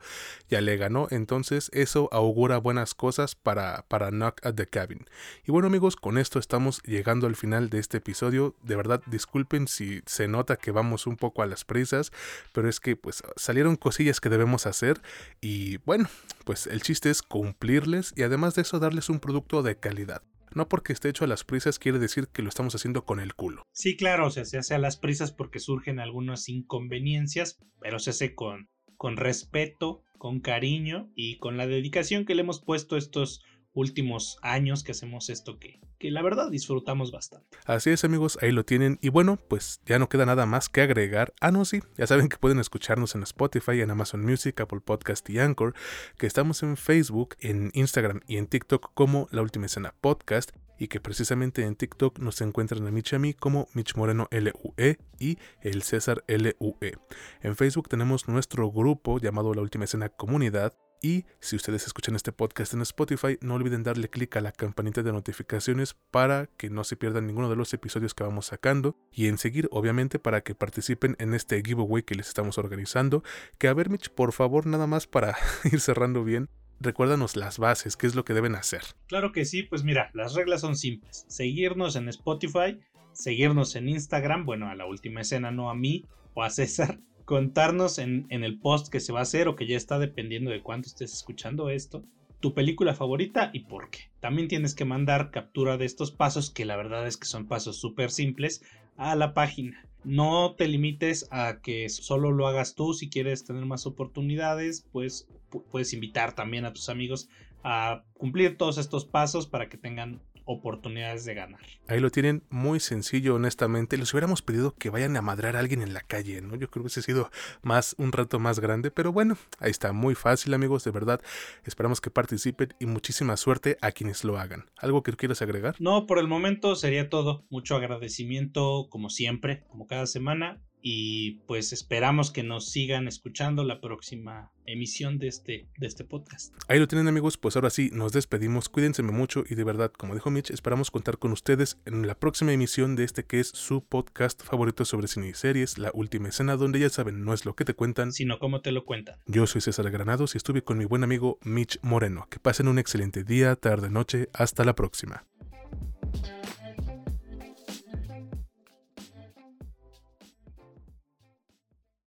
[0.49, 5.05] ya le ganó, entonces eso augura buenas cosas para, para Knock at the Cabin.
[5.45, 8.55] Y bueno amigos, con esto estamos llegando al final de este episodio.
[8.64, 12.11] De verdad, disculpen si se nota que vamos un poco a las prisas,
[12.51, 15.01] pero es que pues salieron cosillas que debemos hacer
[15.41, 16.09] y bueno,
[16.45, 20.24] pues el chiste es cumplirles y además de eso darles un producto de calidad.
[20.56, 23.34] No porque esté hecho a las prisas quiere decir que lo estamos haciendo con el
[23.34, 23.64] culo.
[23.72, 28.12] Sí, claro, o sea, se hace a las prisas porque surgen algunas inconveniencias, pero se
[28.12, 33.43] hace con, con respeto, con cariño y con la dedicación que le hemos puesto estos
[33.74, 37.57] últimos años que hacemos esto que, que la verdad disfrutamos bastante.
[37.65, 38.99] Así es amigos, ahí lo tienen.
[39.01, 41.34] Y bueno, pues ya no queda nada más que agregar.
[41.41, 45.30] Ah, no, sí, ya saben que pueden escucharnos en Spotify, en Amazon Music, Apple Podcast
[45.30, 45.74] y Anchor,
[46.17, 50.88] que estamos en Facebook, en Instagram y en TikTok como La Última Escena Podcast y
[50.88, 54.97] que precisamente en TikTok nos encuentran a Mitch y a mí como Mitch Moreno LUE
[55.19, 56.97] y el César LUE.
[57.41, 60.74] En Facebook tenemos nuestro grupo llamado La Última Escena Comunidad
[61.04, 65.04] y si ustedes escuchan este podcast en Spotify, no olviden darle clic a la campanita
[65.04, 68.95] de notificaciones para que no se pierdan ninguno de los episodios que vamos sacando.
[69.12, 73.22] Y en seguir, obviamente, para que participen en este giveaway que les estamos organizando.
[73.58, 75.36] Que a ver, Mitch, por favor, nada más para
[75.70, 76.47] ir cerrando bien.
[76.80, 78.84] Recuérdanos las bases, qué es lo que deben hacer.
[79.08, 81.26] Claro que sí, pues mira, las reglas son simples.
[81.28, 82.80] Seguirnos en Spotify,
[83.12, 87.99] seguirnos en Instagram, bueno, a la última escena, no a mí o a César contarnos
[87.99, 90.88] en, el post que se va a hacer o que ya está dependiendo de cuánto
[90.88, 92.03] estés escuchando esto,
[92.39, 94.11] tu película favorita y por qué.
[94.19, 97.78] También tienes que mandar captura de estos pasos, que la verdad es que son pasos
[97.78, 98.61] súper simples,
[98.97, 99.88] a la página.
[100.03, 105.28] No te limites a que solo lo hagas tú si quieres tener más oportunidades, pues
[105.71, 107.30] puedes invitar también a tus amigos
[107.63, 111.62] a cumplir todos estos pasos para que tengan oportunidades de ganar.
[111.88, 113.98] Ahí lo tienen muy sencillo, honestamente.
[113.98, 116.56] Les hubiéramos pedido que vayan a madrar a alguien en la calle, ¿no?
[116.56, 117.32] Yo creo que ese ha sido
[117.62, 121.22] más un reto más grande, pero bueno, ahí está, muy fácil, amigos, de verdad.
[121.64, 124.66] Esperamos que participen y muchísima suerte a quienes lo hagan.
[124.78, 125.76] ¿Algo que quieras agregar?
[125.80, 127.46] No, por el momento sería todo.
[127.50, 133.80] Mucho agradecimiento, como siempre, como cada semana y pues esperamos que nos sigan escuchando la
[133.80, 136.54] próxima emisión de este, de este podcast.
[136.68, 140.14] Ahí lo tienen amigos, pues ahora sí, nos despedimos, cuídense mucho y de verdad, como
[140.14, 143.86] dijo Mitch, esperamos contar con ustedes en la próxima emisión de este que es su
[143.86, 147.56] podcast favorito sobre cine y series, La Última Escena, donde ya saben, no es lo
[147.56, 149.16] que te cuentan, sino cómo te lo cuentan.
[149.26, 152.28] Yo soy César Granados y estuve con mi buen amigo Mitch Moreno.
[152.30, 155.26] Que pasen un excelente día, tarde, noche, hasta la próxima.